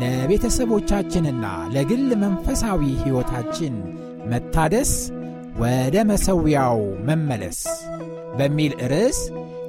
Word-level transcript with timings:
ለቤተሰቦቻችንና 0.00 1.44
ለግል 1.74 2.08
መንፈሳዊ 2.22 2.82
ሕይወታችን 3.02 3.74
መታደስ 4.32 4.92
ወደ 5.62 5.96
መሠዊያው 6.10 6.78
መመለስ 7.08 7.60
በሚል 8.38 8.74
ርዕስ 8.92 9.18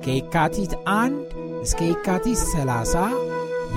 ከየካቲት 0.03 0.73
አንድ 0.97 1.23
እስከ 1.63 1.79
የካቲት 1.87 2.41
30 2.51 3.05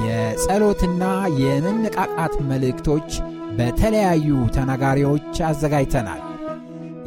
የጸሎትና 0.02 1.05
የመነቃቃት 1.42 2.34
መልእክቶች 2.51 3.09
በተለያዩ 3.56 4.28
ተናጋሪዎች 4.55 5.41
አዘጋጅተናል። 5.48 6.23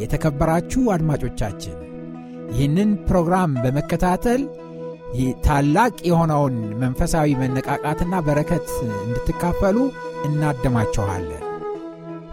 የተከበራችሁ 0.02 0.84
አድማጮቻችን 0.96 1.78
ይህንን 2.52 2.90
ፕሮግራም 3.08 3.52
በመከታተል 3.64 4.42
ታላቅ 5.46 5.94
የሆነውን 6.04 6.56
መንፈሳዊ 6.80 7.30
መነቃቃትና 7.42 8.16
በረከት 8.28 8.68
እንድትካፈሉ 9.00 9.78
እናደማችኋለን። 10.26 11.42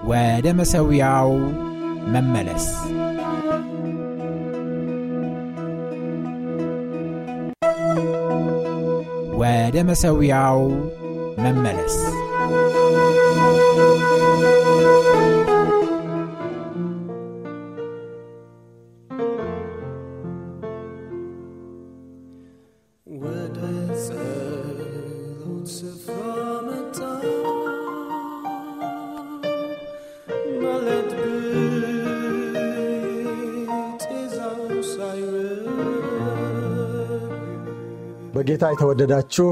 ወደ 0.05 0.47
መሠዊያው 0.61 1.31
መመለስ 2.15 2.67
ወደ 9.43 9.77
መሠዊያው 9.89 10.61
መመለስ 11.39 11.97
በጌታ 38.43 38.69
የተወደዳችሁ 38.71 39.48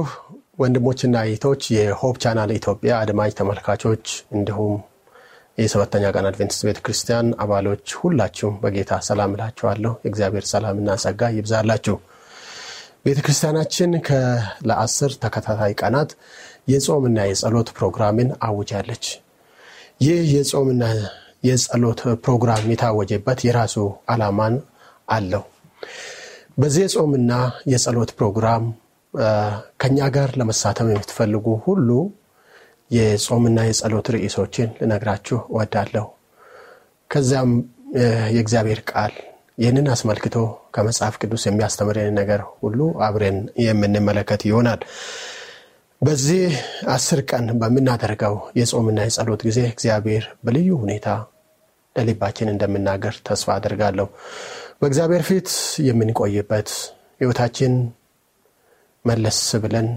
ወንድሞችና 0.61 1.17
እህቶች 1.27 1.63
የሆፕ 1.75 2.15
ቻናል 2.23 2.51
ኢትዮጵያ 2.55 2.93
አድማጭ 3.03 3.29
ተመልካቾች 3.39 4.05
እንዲሁም 4.35 4.73
የሰባተኛ 5.59 6.05
ቀን 6.15 6.27
አድቬንቲስት 6.31 6.65
ቤተ 6.69 6.81
ክርስቲያን 6.87 7.29
አባሎች 7.45 7.95
ሁላችሁም 8.01 8.57
በጌታ 8.63 8.99
ሰላም 9.09 9.35
እላችኋለሁ። 9.37 9.93
የእግዚአብሔር 10.03 10.47
ሰላምና 10.53 10.97
ጸጋ 11.05 11.31
ይብዛላችሁ። 11.37 11.97
ቤተ 13.07 13.19
ክርስቲያናችን 13.27 13.93
ለአስር 14.69 15.15
ተከታታይ 15.23 15.75
ቀናት 15.81 16.13
የጾምና 16.69 17.29
የጸሎት 17.31 17.71
ፕሮግራምን 17.79 18.31
አውጃለች። 18.49 19.07
ይህ 20.01 20.21
የጾምና 20.37 20.83
የጸሎት 21.45 22.03
ፕሮግራም 22.25 22.67
የታወጀበት 22.75 23.43
የራሱ 23.49 23.77
ዓላማን 24.09 24.57
አለው። 25.11 25.45
በዚህ 26.59 26.83
የጾምና 26.85 27.33
የጸሎት 27.67 28.11
ፕሮግራም 28.17 28.65
ከኛ 29.81 29.99
ጋር 30.15 30.31
ለመሳተፍ 30.39 30.89
የምትፈልጉ 30.91 31.47
ሁሉ 31.65 31.89
የጾምና 32.91 33.59
የጸሎት 33.67 34.07
ርዕሶችን 34.15 34.69
ልነግራችሁ 34.79 35.39
እወዳለሁ። 35.51 36.07
ከዚያም 37.11 37.53
የእግዚአብሔር 38.31 38.81
ቃል 38.91 39.15
ይህንን 39.59 39.87
አስመልክቶ 39.95 40.37
ከመጽሐፍ 40.75 41.15
ቅዱስ 41.23 41.43
የሚያስተምረን 41.47 42.15
ነገር 42.21 42.41
ሁሉ 42.61 42.79
አብረን 43.07 43.39
የምንመለከት 43.65 44.43
ይሆናል። 44.49 44.81
በዚህ 46.03 46.45
አስር 46.93 47.21
ቀን 47.31 47.47
በምናደርገው 47.61 48.37
የጾምና 48.59 49.01
የጸሎት 49.07 49.43
ጊዜ 49.49 49.61
እግዚአብሔር 49.73 50.25
በልዩ 50.45 50.71
ሁኔታ 50.83 51.09
ለልባችን 51.97 52.53
እንደምናገር 52.53 53.15
ተስፋ 53.27 53.49
አድርጋለሁ። 53.57 54.07
በእግዚአብሔር 54.81 55.23
ፊት 55.29 55.49
የምንቆይበት 55.89 56.71
ሕይወታችን 57.21 57.73
መለስ 59.05 59.41
ብለን 59.63 59.89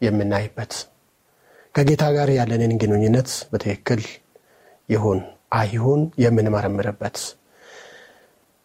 የምናይበት 0.00 0.72
ከጌታ 1.74 2.04
ጋር 2.16 2.30
ያለንን 2.36 2.72
ግንኙነት 2.80 3.30
በትክክል 3.52 4.02
ይሁን 4.88 5.20
አይሁን 5.58 6.00
የምንመረምርበት 6.22 7.16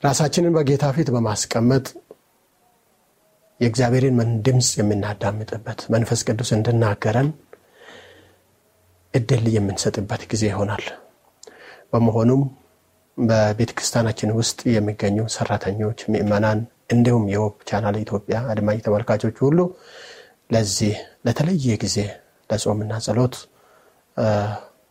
ራሳችንን 0.03 0.55
በጌታ 0.55 0.85
ፊት 0.95 1.09
በማስቀመጥ 1.15 1.85
የእግዚአብሔርን 3.59 4.17
ድምፅ 4.45 4.69
የምናዳምጥበት 4.79 5.79
መንፈስ 5.93 6.21
ቅዱስ 6.27 6.49
እንድናገረን 6.57 7.29
እድል 9.13 9.45
የምንሰጥበት 9.55 10.21
ጊዜ 10.31 10.43
ይሆናል። 10.51 10.83
በመሆኑም 11.91 12.41
በቤተ 13.17 13.71
ክርስቲያናችን 13.77 14.33
ውስጥ 14.39 14.59
የሚገኙ 14.73 15.17
ሰራተኞች፣ 15.35 15.99
ምእመናን 16.11 16.59
እንዲሁም 16.89 17.23
የሆፕ 17.31 17.55
ቻናል 17.69 17.95
ኢትዮጵያ 18.01 18.37
አድማጭ 18.51 18.77
ተመልካቾች 18.85 19.37
ሁሉ 19.45 19.59
ለዚህ 20.53 20.93
ለተለየ 21.25 21.75
ጊዜ 21.81 21.97
ለጾምና 22.49 22.93
ጸሎት 23.05 23.35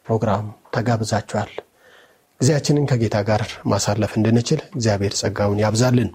ፕሮግራም 0.07 0.45
ተጋብዛችኋል። 0.75 1.53
ጊዜያችንን 2.41 2.89
ከጌታ 2.91 3.17
ጋር 3.29 3.43
ማሳለፍ 3.73 4.13
እንድንችል 4.19 4.61
እግዚአብሔር 4.73 5.15
ጸጋውን 5.21 5.63
ያብዛልን። 5.65 6.11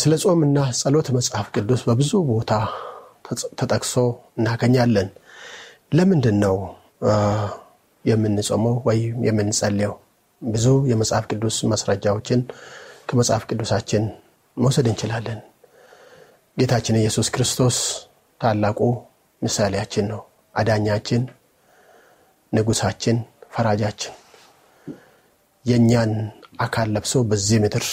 ስለ 0.00 0.14
ጾምና 0.24 0.58
ጸሎት 0.80 1.08
መጽሐፍ 1.16 1.46
ቅዱስ 1.54 1.80
በብዙ 1.88 2.12
ቦታ 2.30 2.50
ተጠቅሶ 3.60 3.94
እናገኛለን። 4.38 5.08
ለምንድን 5.92 6.36
ነው 6.44 6.56
የምንጾመው 8.04 8.74
ወይም 8.88 9.16
የምንጸልየው? 9.28 9.94
ብዙ 10.42 10.66
የመጽሐፍ 10.90 11.24
ቅዱስ 11.30 11.56
ማስረጃዎችን 11.70 12.40
ከመጽሐፍ 13.08 13.42
ቅዱሳችን 13.50 14.04
መውሰድ 14.56 14.86
እንችላለን። 14.90 15.40
ጌታችን 16.56 16.98
ኢየሱስ 17.00 17.28
ክርስቶስ 17.34 17.76
ታላቁ 18.40 18.78
ምሳሌያችን 19.42 20.06
ነው። 20.12 20.20
አዳኛችን፣ 20.54 21.22
ንጉሳችን፣ 22.52 23.16
ፈራጃችን 23.54 24.14
የእኛን 25.64 26.12
አካል 26.58 26.88
ለብሶ 26.94 27.14
በዚህ 27.30 27.58
ምድር 27.64 27.84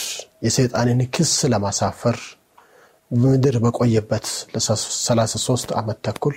የሰይጣንን 0.46 1.00
ክስ 1.16 1.34
ለማሳፈር 1.52 2.18
ምድር 3.12 3.56
በቆየበት 3.64 4.26
ለ33 4.54 5.74
ዓመት 5.80 5.98
ተኩል 6.08 6.36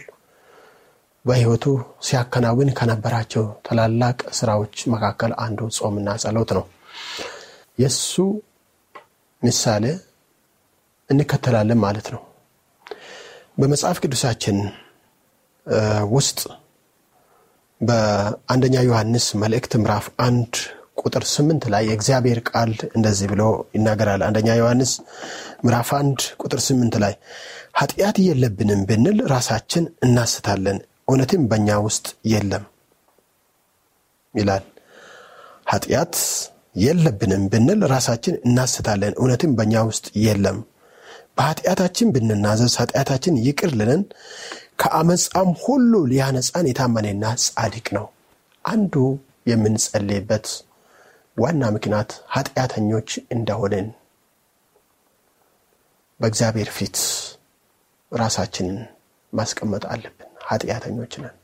በሕይወቱ 1.25 1.65
ሲያከናውን 2.07 2.69
ከነበራቸው 2.79 3.45
ታላላቅ 3.67 4.19
ስራዎች 4.39 4.75
መካከል 4.93 5.33
አንዱ 5.45 5.61
ጾምና 5.79 6.09
ጸሎት 6.23 6.51
ነው። 6.59 6.65
የእሱ 7.79 8.13
ምሳሌ 9.43 9.85
እንከተላለን 11.11 11.81
ማለት 11.85 12.07
ነው። 12.15 12.23
በመጽሐፍ 13.59 13.99
ቅዱሳችን 14.03 14.57
ውስጥ 16.15 16.41
በአንደኛ 17.81 18.77
ዮሐንስ 18.87 19.27
መልእክት 19.43 19.73
ምዕራፍ 19.81 20.07
አንድ 20.27 20.53
ቁጥር 21.01 21.25
ስምንት 21.33 21.65
ላይ 21.73 21.83
የእግዚአብሔር 21.87 22.39
ቃል 22.51 22.73
እንደዚህ 22.91 23.27
ብሎ 23.33 23.43
ይናገራል። 23.77 24.23
አንደኛ 24.29 24.49
ዮሐንስ 24.61 24.93
ምዕራፍ 25.65 25.91
አንድ 25.99 26.21
ቁጥር 26.43 26.61
ስምንት 26.67 26.95
ላይ 27.03 27.15
ኃጢአት 27.81 28.17
የለብንም 28.27 28.81
ብንል 28.89 29.19
ራሳችን 29.33 29.85
እናስታለን፣ 30.07 30.79
እውነትም 31.09 31.43
በእኛ 31.51 31.79
ውስጥ 31.87 32.07
የለም 32.33 32.65
ይላል። 34.35 34.65
ኃጢአት 35.67 36.15
የለብንም 36.77 37.43
ብንል 37.53 37.81
ራሳችን 37.93 38.35
እናስታለን፣ 38.43 39.15
እውነትም 39.19 39.53
በእኛ 39.59 39.75
ውስጥ 39.89 40.07
የለም። 40.25 40.59
በኃጢአታችን 41.37 42.13
ብንናዘዝ 42.15 42.75
ኃጢአታችን 42.81 43.35
ይቅር 43.47 43.73
ልንን 43.79 44.03
ከአመፃም 44.81 45.51
ሁሉ 45.65 45.93
ሊያነጻን 46.11 46.69
የታመነና 46.71 47.25
ጻድቅ 47.45 47.87
ነው። 47.97 48.07
አንዱ 48.65 48.95
የምንጸልይበት 49.51 50.47
ዋና 51.37 51.63
ምክንያት 51.75 52.11
ኃጢአተኞች 52.35 53.09
እንደሆንን 53.35 53.89
በእግዚአብሔር 56.21 56.71
ፊት 56.77 56.99
ራሳችንን 58.13 58.79
ማስቀመጥ 59.33 59.85
አለብን። 59.93 60.13
ኃጢአተኞች 60.49 61.13
ነን። 61.23 61.35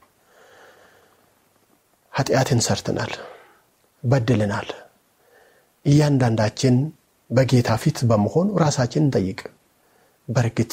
ኃጢአትን 2.13 2.61
ሰርተናል፣ 2.67 3.13
በድልናል። 4.05 4.69
እያንዳንዳችን 5.87 6.75
በጌታ 7.31 7.71
ፊት 7.83 7.99
በመሆን 8.11 8.49
ራሳችን 8.63 9.05
እንጠይቅ። 9.05 9.41
በእርግጥ 10.29 10.73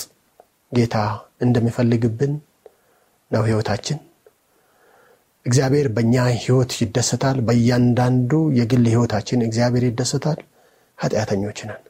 ጌታ 0.71 0.95
እንደሚፈልግብን 1.41 2.33
ነው 3.31 3.43
ህይወታችን? 3.47 3.97
እግዚአብሔር 5.45 5.87
በእኛ 5.95 6.15
ህይወት 6.37 6.71
ይደሰታል? 6.81 7.37
በእያንዳንዱ 7.47 8.31
የግል 8.59 8.85
ህይወታችን 8.93 9.45
እግዚአብሔር 9.47 9.85
ይደሰታል? 9.89 10.39
ኃጢአተኞች 10.97 11.59
ነን። 11.69 11.81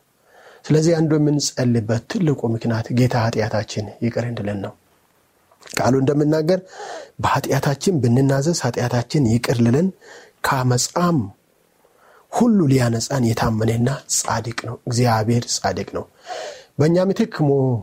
ስለዚህ 0.66 0.94
አንዱ 1.00 1.12
የምንጸልበት 1.20 2.04
ትልቁ 2.12 2.42
ምክንያት 2.56 2.88
ጌታ 3.00 3.16
ኃጢአታችን 3.26 3.86
ይቅር 4.06 4.26
እንድለን 4.30 4.60
ነው። 4.66 4.74
ቃሉ 5.74 5.94
እንደምናገር 6.02 6.60
በኃጢአታችን 7.24 7.96
ብንናዘዝ 8.04 8.60
ኃጢአታችን 8.66 9.24
ይቅር 9.34 9.58
ልለን 9.66 9.88
ከአመፃም 10.48 11.18
ሁሉ 12.32 12.60
ሊያነጻን 12.72 13.24
የታመነና 13.28 13.90
ጻድቅ 14.16 14.60
ነው። 14.68 14.76
እግዚአብሔር 14.88 15.44
ጻድቅ 15.56 15.88
ነው። 15.98 16.06
በእኛ 16.80 16.98
ምትክ 17.08 17.34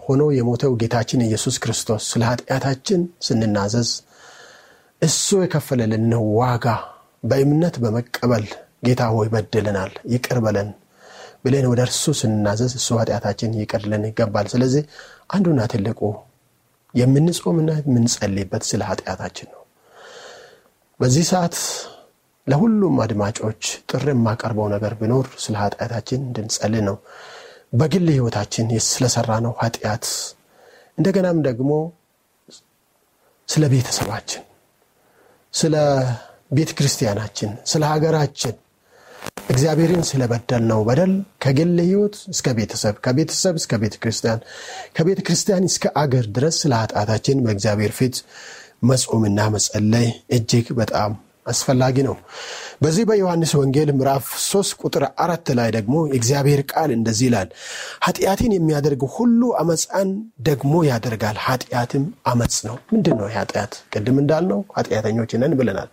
ሆኖ 0.07 0.23
የሞተው 0.37 0.73
ጌታችን 0.81 1.25
ኢየሱስ 1.27 1.57
ክርስቶስ 1.63 2.05
ስለ 2.11 2.23
ኃጢአታችን 2.31 3.01
ስንናዘዝ 3.27 3.91
እሱ 5.03 5.39
የከፈለልን 5.43 6.07
ዋጋ 6.39 6.67
በእምነት 7.25 7.75
በመቀበል 7.83 8.45
ጌታ 8.87 9.03
ሆይ 9.15 9.29
በድልናል፣ 9.33 9.93
ይቅር 10.13 10.39
በለን 10.45 10.69
ብለን 11.45 11.67
ወደ 11.71 11.81
እርሱ 11.87 12.05
ስንናዘዝ 12.21 12.73
እሱ 12.79 12.89
ኃጢአታችን 13.01 13.51
ይቅር 13.61 13.83
ይገባል። 14.05 14.47
ስለዚህ 14.53 14.83
አንዱና 15.31 15.61
ትልቁ 15.73 16.01
የምንጾምና 16.95 17.71
የምንጸልይበት 17.81 18.63
ስለ 18.69 18.83
ኃጢአታችን 18.91 19.49
ነው። 19.55 19.63
በዚህ 21.01 21.25
ሰዓት 21.31 21.57
ለሁሉም 22.47 22.97
አድማጮች 23.05 23.63
ጥር 23.91 24.05
የማቀርበው 24.11 24.67
ነገር 24.75 24.93
ቢኖር 25.01 25.27
ስለ 25.45 25.55
ኃጢአታችን 25.63 26.21
እንድንጸልይ 26.27 26.83
ነው። 26.89 26.97
በግል 27.73 28.07
ህይወታችን 28.15 28.67
ስለሰራ 28.89 29.31
ነው 29.47 29.53
ኃጢአት፣ 29.63 30.05
እንደገናም 30.99 31.39
ደግሞ 31.49 31.71
ስለ 33.49 33.65
ቤተሰባችን፣ 33.73 34.43
ስለ 35.55 35.75
ቤተ 36.51 36.71
ክርስቲያናችን፣ 36.79 37.51
ስለ 37.71 37.83
ሀገራችን 37.93 38.55
እግዚአብሔርን 39.51 40.03
ስለበደል 40.09 40.63
ነው 40.71 40.81
በደል 40.87 41.13
ከግል 41.43 41.75
ህይወት 41.85 42.17
እስከ 42.33 42.47
ቤተሰብ 42.59 42.95
ከቤተሰብ 43.05 43.55
እስከ 43.61 43.73
ቤተ 43.83 43.95
ክርስቲያን 44.03 44.41
ከቤተ 44.97 45.21
ክርስቲያን 45.27 45.69
እስከ 45.69 45.93
አገር 46.03 46.27
ድረስ 46.37 46.57
ስለ 46.63 46.73
ኃጢአታችን 46.83 47.43
በእግዚአብሔር 47.45 47.93
ፊት 47.99 48.17
መጾምና 48.91 49.41
መጸለይ 49.55 50.09
እጅግ 50.37 50.67
በጣም 50.81 51.13
አስፈላጊ 51.47 51.97
ነው። 52.07 52.17
በዚህ 52.83 53.05
በዮሐንስ 53.09 53.53
ወንጌል 53.59 53.91
ምዕራፍ 53.97 54.27
3 54.45 54.75
ቁጥር 54.83 55.05
አራት 55.25 55.49
ላይ 55.59 55.69
ደግሞ 55.77 55.97
የእግዚአብሔር 56.09 56.61
ቃል 56.73 56.91
እንደዚህ 56.97 57.27
ይላል፣ 57.29 57.49
ኃጢአትን 58.07 58.53
የሚያደርግ 58.57 59.03
ሁሉ 59.15 59.51
አመፃን 59.63 60.11
ደግሞ 60.49 60.75
ያደርጋል፣ 60.89 61.39
ኃጢአትም 61.47 62.05
አመፅ 62.27 62.57
ነው። 62.69 62.77
ምንድን 62.93 63.17
ነው 63.21 63.29
ኃጢአት? 63.37 63.73
ቅድም 63.93 64.19
እንዳልነው 64.23 64.61
ኃጢአተኞች 64.77 65.33
ነን 65.43 65.55
ብለናል። 65.61 65.91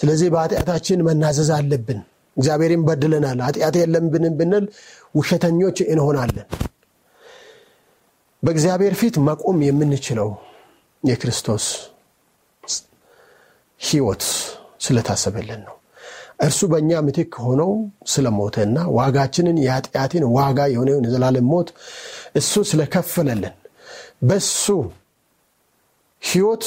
ስለዚህ 0.00 0.28
በኃጢአታችን 0.34 1.04
መናዘዝ 1.08 1.50
አለብን። 1.56 2.00
እግዚአብሔርን 2.36 2.82
በድለናል፣ 2.86 3.40
ኃጢአት 3.46 3.74
የለብንም 3.78 4.36
ብንል 4.38 4.64
ውሸተኞች 5.14 5.78
እንሆናለን። 5.86 6.46
በእግዚአብሔር 8.42 8.94
ፊት 9.00 9.16
መቆም 9.26 9.58
የምንችለው 9.62 10.30
የክርስቶስ 11.02 11.64
ህይወት 13.82 14.24
ስለታሰበልን 14.84 15.60
ነው። 15.66 15.76
እርሱ 16.40 16.60
በእኛ 16.70 16.90
ምትክ 17.06 17.34
ሆነው 17.44 17.70
ስለሞተና 18.12 18.78
ዋጋችንን 18.96 19.58
የኃጢአትን 19.64 20.24
ዋጋ 20.36 20.58
የሆነውን 20.72 21.06
የዘላለም 21.08 21.46
ሞት 21.52 21.68
እሱ 22.40 22.62
ስለከፈለልን 22.70 23.54
በሱ 24.22 24.64
ህይወት 26.22 26.64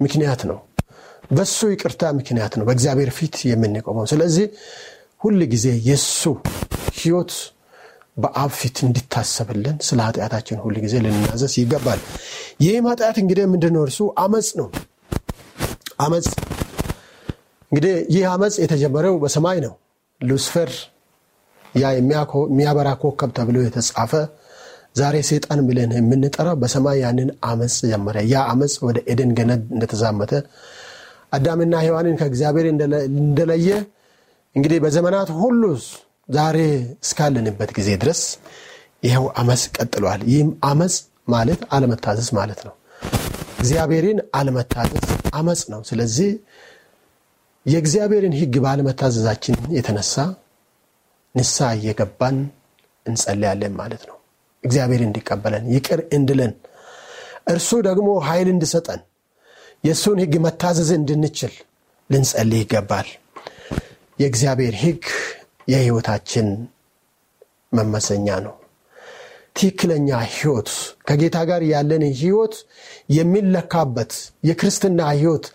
ምክንያት 0.00 0.42
ነው። 0.50 0.58
በሱ 1.30 1.58
ይቅርታ 1.72 2.02
ምክንያት 2.18 2.52
ነው 2.58 2.64
በእግዚአብሔር 2.68 3.10
ፊት 3.18 3.36
የምንቆመው። 3.50 4.06
ስለዚህ 4.12 4.46
ሁል 5.22 5.40
ጊዜ 5.52 5.66
የሱ 5.88 6.22
ህይወት 6.98 7.32
በአብ 8.16 8.50
ፊት 8.58 8.78
እንዲታሰብልን 8.86 9.76
ስለ 9.86 9.98
ኃጢአታችን 10.06 10.58
ሁል 10.64 10.74
ጊዜ 10.84 10.94
ልንናዘዝ 11.04 11.54
ይገባል። 11.60 12.00
ይህም 12.64 12.88
ኃጢአት 12.90 13.16
እንግዲህ 13.22 13.44
ምንድነው? 13.52 13.82
እርሱ 13.86 14.00
አመፅ 14.24 14.48
ነው። 14.60 14.68
አመፅ 16.02 16.26
እንግዲህ 17.72 17.94
ይህ 18.14 18.24
አመፅ 18.32 18.54
የተጀመረው 18.62 19.14
በሰማይ 19.22 19.58
ነው። 19.64 19.74
ሉስፈር 20.20 20.70
ያ 21.74 21.90
የሚያበራ 21.96 22.88
ኮከብ 23.02 23.30
ተብሎ 23.36 23.56
የተጻፈ 23.64 24.12
ዛሬ 24.96 25.16
ሴጣን 25.28 25.60
ብለን 25.68 25.92
የምንጠራው 25.96 26.56
በሰማይ 26.62 26.96
ያንን 27.04 27.28
አመፅ 27.50 27.76
ጀመረ። 27.90 28.16
ያ 28.32 28.42
አመፅ 28.52 28.74
ወደ 28.86 28.98
ኤደን 29.12 29.30
ገነት 29.38 29.62
እንደተዛመተ 29.74 30.32
አዳምና 31.32 31.74
ሔዋንን 31.84 32.18
ከእግዚአብሔር 32.20 32.66
እንደለየ 32.68 33.68
እንግዲህ 34.56 34.78
በዘመናት 34.84 35.30
ሁሉ 35.40 35.62
ዛሬ 36.28 36.58
እስካለንበት 37.04 37.70
ጊዜ 37.78 37.90
ድረስ 38.02 38.20
ይኸው 39.06 39.24
አመፅ 39.40 39.62
ቀጥሏል። 39.76 40.20
ይህም 40.30 40.50
አመፅ 40.70 40.94
ማለት 41.28 41.60
አለመታዘዝ 41.74 42.28
ማለት 42.38 42.60
ነው። 42.66 42.74
እግዚአብሔርን 43.62 44.18
አለመታዘዝ 44.38 45.04
አመፅ 45.32 45.60
ነው። 45.72 45.80
ስለዚህ 45.88 46.30
የእግዚአብሔርን 47.66 48.34
ሕግ 48.38 48.54
ባለመታዘዛችን 48.64 49.56
የተነሳ 49.76 50.14
ንሳ 51.34 51.68
እየገባን 51.76 52.38
እንጸለያለን 53.06 53.74
ማለት 53.80 54.02
ነው። 54.10 54.16
እግዚአብሔር 54.64 55.02
እንዲቀበለን 55.06 55.64
ይቅር 55.74 56.00
እንድለን 56.16 56.52
እርሱ 57.52 57.70
ደግሞ 57.86 58.08
ኃይል 58.26 58.48
እንድሰጠን 58.52 59.00
የእሱን 59.84 60.18
ሕግ 60.22 60.34
መታዘዝ 60.44 60.90
እንድንችል 60.98 61.54
ልንጸልይ 62.10 62.60
ይገባል። 62.62 63.08
የእግዚአብሔር 64.20 64.74
ሕግ 64.82 65.04
የሕይወታችን 65.68 66.48
መመሰኛ 67.72 68.26
ነው። 68.46 68.54
ትክክለኛ 69.56 70.08
ሕይወት 70.32 70.68
ከጌታ 71.08 71.38
ጋር 71.48 71.62
ያለን 71.70 72.04
ሕይወት 72.20 72.54
የሚለካበት 73.16 74.12
የክርስትና 74.48 75.00
ሕይወት 75.14 75.46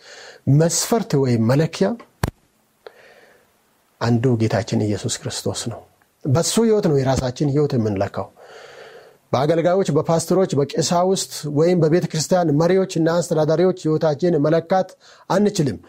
መስፈርት 0.59 1.11
ወይም 1.23 1.41
መለኪያ 1.51 1.87
አንዱ 4.01 4.23
ጌታችን 4.41 4.85
ኢየሱስ 4.87 5.15
ክርስቶስ 5.21 5.61
ነው። 5.71 5.79
በሱ 6.25 6.55
ሕይወት 6.65 6.85
ነው 6.89 6.97
የራሳችን 6.99 7.51
ሕይወት 7.53 7.73
የምንለካው። 7.77 8.27
በአገልጋዮች፣ 9.31 9.89
በፓስተሮች፣ 9.95 10.51
በቄሳውስት 10.59 11.31
ወይም 11.57 11.77
በቤተ 11.83 12.05
ክርስቲያን 12.11 12.51
እና 12.97 13.09
አስተዳዳሪዎች 13.17 13.79
ሕይወታችን 13.85 14.35
መለካት 14.45 14.89
አንችልም። 15.29 15.79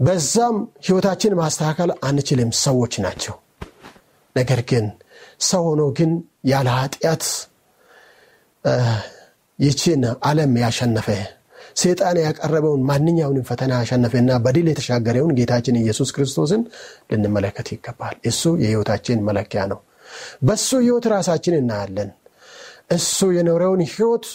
በዛም 0.00 0.56
ሕይወታችን 0.86 1.32
ማስተካከል 1.40 1.90
አንችልም። 2.08 2.50
ሰዎች 2.62 2.94
ናቸው። 3.06 3.36
ነገር 4.36 4.60
ግን 4.70 4.84
ሰው 5.40 5.62
ሆኖ 5.68 5.82
ግን 5.98 6.10
ያለ 6.50 6.68
ኃጢአት 6.78 7.24
ይችን 9.58 10.00
ዓለም 10.28 10.52
ያሸነፈ 10.62 11.08
ሴጣን 11.76 12.16
ያቀረበውን 12.22 12.82
ማንኛውንም 12.88 13.44
ፈተና 13.48 13.72
ያሸነፈና 13.80 14.30
በድል 14.44 14.66
የተሻገረውን 14.70 15.32
ጌታችን 15.38 15.78
ኢየሱስ 15.80 16.10
ክርስቶስን 16.16 16.62
ልንመለከት 17.10 17.68
ይገባል። 17.74 18.16
እሱ 18.30 18.42
የሕይወታችን 18.62 19.22
መለኪያ 19.28 19.62
ነው። 19.72 19.80
በሱ 20.48 20.68
ሕይወት 20.82 21.06
ራሳችን 21.14 21.56
እናያለን። 21.60 22.10
እሱ 22.96 23.28
የኖረውን 23.36 23.82
ሕይወት 23.90 24.26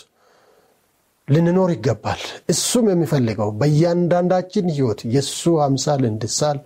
ልንኖር 1.28 1.70
ይገባል። 1.76 2.22
እሱም 2.54 2.86
የሚፈልገው 2.92 3.50
በእያንዳንዳችን 3.60 4.66
ሕይወት 4.76 5.02
የእሱ 5.14 5.54
አምሳል 5.66 6.02
እንድሳል 6.10 6.58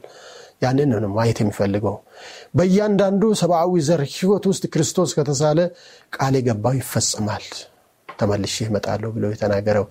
ያንን 0.61 0.91
ነው 0.95 1.11
ማየት 1.15 1.39
የሚፈልገው። 1.41 1.95
በእያንዳንዱ 2.57 3.23
ሰብአዊ 3.41 3.73
ዘር 3.87 4.01
ሕይወት 4.13 4.45
ውስጥ 4.51 4.63
ክርስቶስ 4.73 5.11
ከተሳለ 5.17 5.59
ቃል 6.13 6.35
የገባው 6.39 6.75
ይፈጽማል፣ 6.79 7.45
ተመልሼ 8.09 8.55
እመጣለሁ 8.67 9.09
ብሎ 9.15 9.25
የተናገረው። 9.31 9.85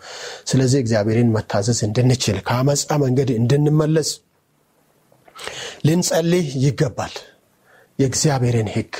ስለዚህ 0.50 0.78
እግዚአብሔርን 0.82 1.28
መታዘዝ 1.36 1.80
እንድንችል 1.86 2.38
ከአመፃ 2.46 2.90
መንገድ 3.04 3.30
እንድንመለስ 3.36 4.10
ልንጸልይ 5.86 6.46
ይገባል። 6.64 7.14
የእግዚአብሔርን 7.98 8.68
ሕግ 8.74 8.94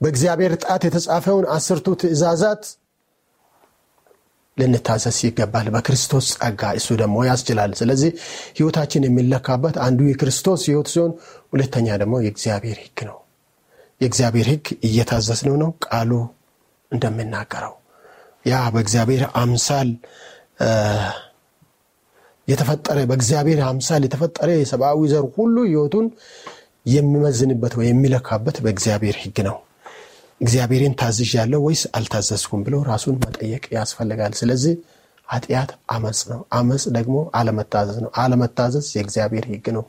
በእግዚአብሔር 0.00 0.52
ጣት 0.62 0.82
የተጻፈውን 0.86 1.46
አስርቱ 1.54 1.86
ትእዛዛት 2.00 2.62
ልንታዘዝ 4.56 5.18
ይገባል። 5.26 5.66
በክርስቶስ 5.74 6.26
ጸጋ 6.34 6.62
እሱ 6.78 6.88
ደግሞ 7.00 7.16
ያስችላል። 7.28 7.72
ስለዚህ 7.80 8.10
ህይወታችን 8.58 9.06
የሚለካበት 9.06 9.76
አንዱ 9.86 10.00
የክርስቶስ 10.08 10.62
ህይወት 10.68 10.88
ሲሆን፣ 10.92 11.12
ሁለተኛ 11.52 11.86
ደግሞ 12.02 12.14
የእግዚአብሔር 12.24 12.78
ህግ 12.84 12.98
ነው። 13.08 13.18
የእግዚአብሔር 14.00 14.48
ህግ 14.52 14.66
እየታዘዝነው 14.86 15.56
ነው 15.62 15.70
ቃሉ 15.86 16.12
እንደምናገረው 16.92 17.74
ያ 18.46 18.54
በእግዚአብሔር 18.72 19.22
አምሳል 19.40 19.90
የተፈጠረ 22.48 22.98
በእግዚአብሔር 23.10 23.60
አምሳል 23.68 24.02
የተፈጠረ 24.06 24.48
የሰብአዊ 24.56 25.06
ዘር 25.12 25.24
ሁሉ 25.36 25.56
ህይወቱን 25.68 26.06
የሚመዝንበት 26.86 27.74
ወይ 27.78 27.86
የሚለካበት 27.90 28.56
በእግዚአብሔር 28.64 29.16
ህግ 29.22 29.38
ነው። 29.46 29.56
እግዚአብሔርን 30.40 30.94
ታዝዥ 31.00 31.30
ያለው 31.38 31.60
ወይስ 31.66 31.82
አልታዘዝኩም 31.96 32.62
ብሎ 32.66 32.74
ራሱን 32.88 33.16
መጠየቅ 33.22 33.64
ያስፈልጋል። 33.76 34.32
ስለዚህ 34.40 34.74
ኃጢአት 35.28 35.70
አመፅ 35.88 36.20
ነው። 36.30 36.40
አመፅ 36.52 36.82
ደግሞ 36.96 37.16
አለመታዘዝ 37.38 37.98
ነው። 38.04 38.10
አለመታዘዝ 38.22 38.86
የእግዚአብሔር 38.96 39.44
ህግ 39.50 39.66
ነው። 39.76 39.84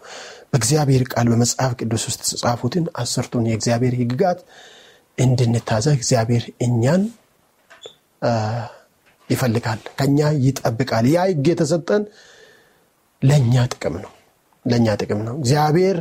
በእግዚአብሔር 0.52 1.04
ቃል 1.14 1.28
በመጽሐፍ 1.32 1.72
ቅዱስ 1.80 2.04
ውስጥ 2.10 2.22
የተጻፉትን 2.26 2.86
አስርቱን 3.02 3.46
የእግዚአብሔር 3.50 3.96
ህግጋት 4.02 4.40
እንድንታዘዝ 5.18 5.96
እግዚአብሔር 5.98 6.46
እኛን 6.66 7.04
ይፈልጋል፣ 9.30 9.80
ከኛ 10.00 10.18
ይጠብቃል። 10.44 11.06
ያ 11.14 11.22
ህግ 11.30 11.46
የተሰጠን 11.52 12.04
ለእኛ 13.22 13.56
ጥቅም 13.74 13.96
ነው። 14.04 14.12
ለእኛ 14.66 14.88
ጥቅም 15.02 15.20
ነው። 15.28 15.36
እግዚአብሔር 15.42 15.98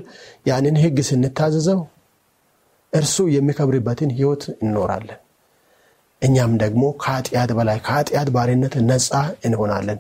ያንን 0.47 0.77
ህግ 0.83 0.99
ስንታዘዘው 1.09 1.81
እርሱ 2.95 3.17
የሚከብርበትን 3.35 4.11
ህይወት 4.19 4.43
እንኖራለን። 4.57 5.21
እኛም 6.23 6.53
ደግሞ 6.61 6.83
ከኃጢአት 7.03 7.51
በላይ 7.57 7.79
ከኃጢአት 7.87 8.29
ባሪነት 8.35 8.75
ነፃ 8.89 9.11
እንሆናለን። 9.47 9.99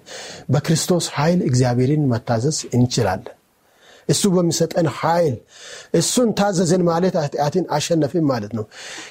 በክርስቶስ 0.51 1.07
ኃይል 1.17 1.41
እግዚአብሔርን 1.49 2.05
መታዘዝ 2.13 2.59
እንችላለን። 2.77 3.35
እሱ 4.09 4.23
በሚሰጠን 4.33 4.87
ኃይል 4.97 5.35
እሱን 5.95 6.29
ታዘዝን 6.39 6.83
ማለት 6.89 7.15
ኃጢአትን 7.21 7.65
አሸነፍን 7.77 8.25
ማለት 8.31 8.53
ነው። 8.59 8.65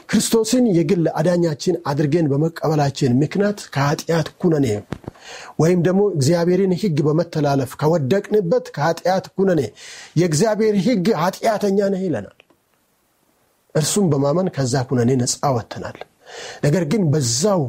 ክርስቶስን 0.10 0.66
የግል 0.76 1.06
አዳኛችን 1.20 1.76
አድርገን 1.90 2.30
በመቀበላችን 2.32 3.18
ምክንያት 3.22 3.62
ከኃጢአት 3.76 4.30
ኩነኔ 4.42 4.68
ወይም 5.62 5.82
ደግሞ 5.88 6.02
እግዚአብሔርን 6.16 6.74
ህግ 6.82 6.98
በመተላለፍ 7.08 7.74
ከወደቅንበት 7.82 8.66
ከኃጢአት 8.76 9.28
ኩነኔ 9.36 9.62
የእግዚአብሔር 10.22 10.78
ህግ 10.86 11.08
ኃጢአተኛ 11.24 11.90
ነህ 11.94 12.04
ይለናል። 12.08 12.38
እርሱም 13.76 14.06
በማመን 14.12 14.48
ከዛ 14.56 14.84
ኩነኔ 14.90 15.12
ነፃ 15.22 15.40
ወጥተናል። 15.56 15.98
ነገር 16.64 16.84
ግን 16.92 17.04
በዛው 17.14 17.62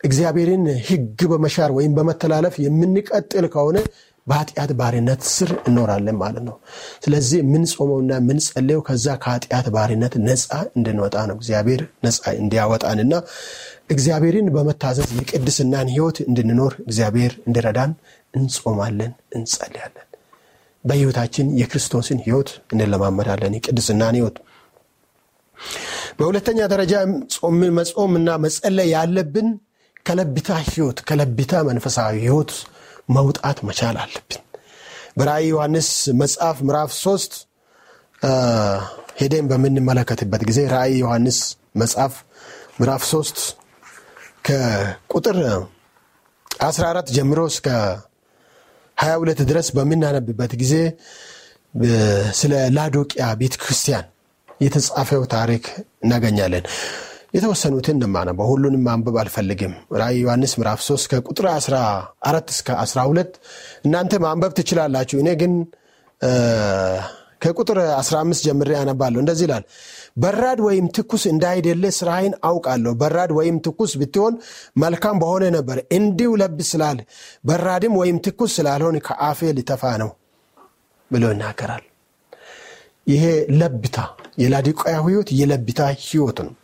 እግዚአብሔርን 0.00 0.64
ህግ 0.88 1.20
በመሻር 1.30 1.70
ወይም 1.76 1.92
በመተላለፍ 1.96 2.54
የምንቀጥል 2.64 3.46
ከሆነ 3.54 3.78
በኃጢአት 4.26 4.70
ባሪነት 4.78 5.20
ስር 5.34 5.50
እኖራለን 5.68 6.16
ማለት 6.22 6.44
ነው። 6.48 6.56
ስለዚህ 7.04 7.38
የምንጾመውና 7.42 8.12
የምንጸለየው 8.18 8.80
ከዛ 8.88 9.06
ከኃጢአት 9.22 9.66
ባሪነት 9.74 10.14
ነፃ 10.26 10.48
እንድንወጣ 10.76 11.16
ነው። 11.30 11.36
እግዚአብሔር 11.40 11.82
ነፃ 12.06 12.22
እንዲያወጣንና 12.40 13.12
እግዚአብሔርን 13.90 14.48
በመታዘዝ 14.56 15.10
የቅድስናን 15.18 15.90
ህይወት 15.94 16.18
እንድንኖር 16.26 16.74
እግዚአብሔር 16.86 17.34
እንዲረዳን 17.46 17.92
እንጾማለን፣ 18.34 19.12
እንጸልያለን። 19.36 20.02
በህይወታችን 20.84 21.46
የክርስቶስን 21.60 22.18
ህይወት 22.26 22.50
እንለማመዳለን፣ 22.74 23.54
የቅድስናን 23.58 24.16
ህይወት 24.18 24.36
በሁለተኛ 26.18 26.58
ደረጃ 26.72 26.92
መጾምና 27.78 28.28
መጸለይ 28.44 28.88
ያለብን 28.94 29.48
ከለቢታ 30.06 30.50
ህይወት 30.66 30.98
ከለቢታ 31.08 31.62
መንፈሳዊ 31.68 32.14
ህይወት 32.24 32.52
መውጣት 33.16 33.58
መቻል 33.68 33.96
አለብን። 34.02 34.42
በራእይ 35.18 35.46
ዮሐንስ 35.52 35.88
መጽሐፍ 36.20 36.56
ምዕራፍ 36.66 36.90
ሶስት 37.04 37.32
ሄደን 39.20 39.46
በምንመለከትበት 39.50 40.42
ጊዜ 40.48 40.60
ራእይ 40.74 40.94
ዮሐንስ 41.02 41.38
መጽሐፍ 41.82 42.14
ምዕራፍ 42.78 43.02
ሶስት 43.12 43.38
ከቁጥር 44.46 45.38
14 46.64 47.14
ጀምሮ 47.16 47.40
እስከ 47.52 47.68
22 48.98 49.40
ድረስ 49.50 49.68
በምናነብበት 49.76 50.52
ጊዜ 50.60 50.74
ስለ 52.38 52.52
ላዶቅያ 52.76 53.24
ቤተ 53.40 53.54
ክርስቲያን 53.62 54.06
የተጻፈው 54.60 55.22
ታሪክ 55.34 55.64
እናገኛለን። 56.04 56.64
የተወሰኑትን 57.34 57.96
እንማነበው፣ 57.98 58.46
ሁሉንም 58.52 58.82
ማንበብ 58.86 59.16
አልፈልግም። 59.22 59.72
ራእይ 60.00 60.18
ዮሐንስ 60.22 60.52
ምዕራፍ 60.58 60.80
3 60.84 61.08
ከቁጥር 61.12 61.46
14 61.54 62.52
እስከ 62.54 62.68
12 62.84 63.32
እናንተ 63.86 64.12
ማንበብ 64.24 64.52
ትችላላችሁ። 64.58 65.16
እኔ 65.22 65.30
ግን 65.42 65.52
ከቁጥር 67.42 67.78
15 67.96 68.44
ጀምሬ 68.46 68.70
ያነባለሁ። 68.76 69.18
እንደዚህ 69.22 69.44
ይላል፣ 69.46 69.64
በራድ 70.16 70.60
ወይም 70.66 70.86
ትኩስ 70.96 71.24
እንዳይደለ 71.32 71.84
ስራህን 71.98 72.34
አውቃለሁ። 72.48 72.92
በራድ 73.02 73.32
ወይም 73.38 73.56
ትኩስ 73.66 73.92
ብትሆን 74.00 74.34
መልካም 74.76 75.18
በሆነ 75.22 75.44
ነበር። 75.56 75.80
እንዲሁ 75.98 76.30
ለብ 76.42 76.60
ስላል 76.70 77.00
በራድም 77.44 77.96
ወይም 78.00 78.18
ትኩስ 78.26 78.52
ስላልሆን 78.58 78.96
ከአፌ 79.08 79.50
ልተፋ 79.58 79.84
ነው 80.02 80.12
ብሎ 81.10 81.24
ይናገራል። 81.34 81.84
ይሄ 83.06 83.24
ለብታ 83.58 83.98
የላዲቃያ 84.38 84.96
ህይወት 85.06 85.28
የለብታ 85.40 85.80
ህይወት 86.02 86.38
ነው። 86.46 86.54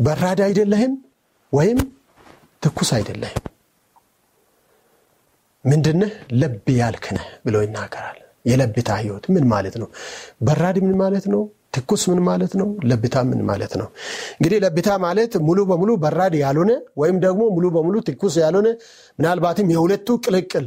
በራድ 0.00 0.40
አይደለህም 0.46 0.92
ወይም 1.52 1.80
ትኩስ 2.62 2.90
አይደለህም። 2.96 3.42
ምንድንህ 5.64 6.12
ለብ 6.40 6.66
ያልክነህ 6.80 7.26
ብሎ 7.44 7.56
ይናገራል። 7.64 8.18
የለብታ 8.44 8.90
ህይወት 9.00 9.24
ምን 9.34 9.44
ማለት 9.52 9.74
ነው? 9.82 9.88
በራድ 10.42 10.76
ምን 10.84 10.96
ማለት 11.02 11.26
ነው? 11.34 11.42
ትኩስ 11.74 12.02
ምን 12.10 12.20
ማለት 12.26 12.52
ነው? 12.60 12.68
ለብታ 12.84 13.16
ምን 13.28 13.40
ማለት 13.50 13.72
ነው? 13.80 13.86
እንግዲህ 14.36 14.58
ለብታ 14.64 14.88
ማለት 15.04 15.32
ሙሉ 15.46 15.58
በሙሉ 15.70 15.90
በራድ 16.04 16.34
ያልሆነ 16.42 16.70
ወይም 17.00 17.16
ደግሞ 17.24 17.42
ሙሉ 17.54 17.66
በሙሉ 17.76 17.96
ትኩስ 18.08 18.34
ያልሆነ 18.44 18.68
ምናልባትም 19.18 19.70
የሁለቱ 19.74 20.08
ቅልቅል 20.24 20.66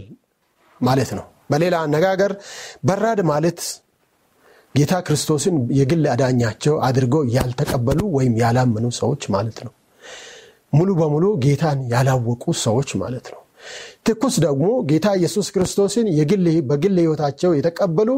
ማለት 0.82 1.12
ነው። 1.18 1.26
በሌላ 1.52 1.76
አነጋገር 1.86 2.32
በራድ 2.86 3.20
ማለት 3.32 3.60
ጌታ 4.77 4.93
ክርስቶስን 5.05 5.55
የግል 5.77 6.03
አዳኛቸው 6.13 6.75
አድርገው 6.88 7.24
ያልተቀበሉ 7.36 8.00
ወይም 8.17 8.34
ያላመኑ 8.41 8.86
ሰዎች 9.00 9.24
ማለት 9.36 9.60
ነው። 9.65 9.74
ሙሉ 10.74 10.89
በሙሉ 11.00 11.25
ጌታን 11.46 11.79
ያላወቁ 11.91 12.43
ሰዎች 12.63 12.89
ማለት 13.01 13.27
ነው። 13.34 13.41
ትኩስ 14.07 14.36
ደግሞ 14.43 14.65
ጌታ 14.89 15.07
ኢየሱስ 15.19 15.48
ክርስቶስን 15.55 16.07
በግል 16.69 16.96
ህይወታቸው 17.01 17.51
የተቀበሉ 17.57 18.10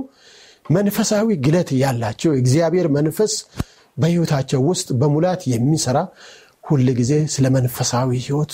መንፈሳዊ 0.70 1.28
ግለት 1.46 1.70
ያላቸው 1.82 2.32
እግዚአብሔር 2.42 2.88
መንፈስ 2.98 3.34
በህይወታቸው 3.98 4.60
ውስጥ 4.70 4.90
በሙላት 5.00 5.42
የሚሰራ 5.52 5.98
ሁል 6.64 6.88
ጊዜ 7.00 7.14
ስለ 7.34 7.46
መንፈሳዊ 7.56 8.10
ህይወት 8.26 8.54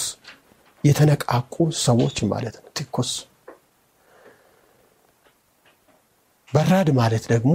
የተነቃቁ 0.83 1.55
ሰዎች 1.81 2.17
ማለት 2.31 2.55
ነው። 2.57 2.69
ትኩስ 2.77 3.11
በራድ 6.53 6.89
ማለት 6.99 7.23
ደግሞ 7.31 7.53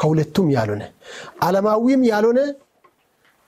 ከሁለቱም 0.00 0.48
ያልሆነ 0.56 0.82
ዓለማዊም 1.42 2.02
ያልሆነ 2.10 2.40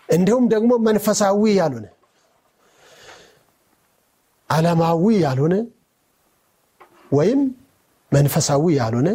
እንዲሁም 0.08 0.44
ደግሞ 0.52 0.72
መንፈሳዊ 0.86 1.42
ያልሆነ 1.58 1.86
ዓለማዊ 4.50 5.04
ያልሆነ 5.22 5.54
ወይም 7.12 7.40
መንፈሳዊ 8.12 8.64
ያልሆነ 8.78 9.08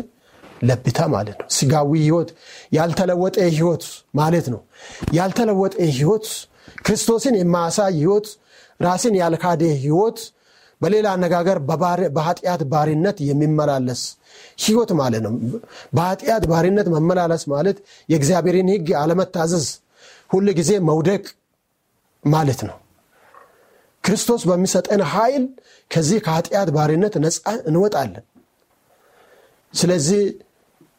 ለብታ 0.61 0.99
ማለት 1.13 1.37
ነው። 1.41 1.47
ስጋዊ 1.55 1.91
ህይወት 2.03 2.29
ያልተለወጠ 2.73 3.37
ህይወት 3.49 3.83
ማለት 4.19 4.45
ነው። 4.53 4.61
ያልተለወጠ 5.17 5.75
ህይወት 5.91 6.25
ክርስቶስን 6.85 7.35
የማያሳይ 7.39 7.93
ህይወት፣ 7.99 8.27
ራስን 8.79 9.13
ያልካደ 9.21 9.61
ህይወት፣ 9.83 10.17
በሌላ 10.81 11.07
አነጋገር 11.15 11.57
በኃጢአት 12.15 12.61
ባሪነት 12.71 13.17
የሚመላለስ 13.27 14.01
ህይወት 14.63 14.91
ማለት 14.99 15.21
ነው። 15.25 15.33
በኃጢአት 15.93 16.43
ባሪነት 16.51 16.87
መመላለስ 16.95 17.43
ማለት 17.53 17.77
የእግዚአብሔርን 18.09 18.69
ህግ 18.73 18.89
አለመታዘዝ፣ 19.01 19.67
ሁል 20.29 20.47
ጊዜ 20.59 20.71
መውደቅ 20.89 21.23
ማለት 22.23 22.61
ነው። 22.69 22.77
ክርስቶስ 24.03 24.41
በሚሰጠን 24.49 25.01
ኃይል 25.13 25.43
ከዚህ 25.91 26.19
ከኃጢአት 26.25 26.69
ባሪነት 26.75 27.15
ነፃ 27.23 27.37
እንወጣለን። 27.69 28.25
ስለዚህ 29.73 30.21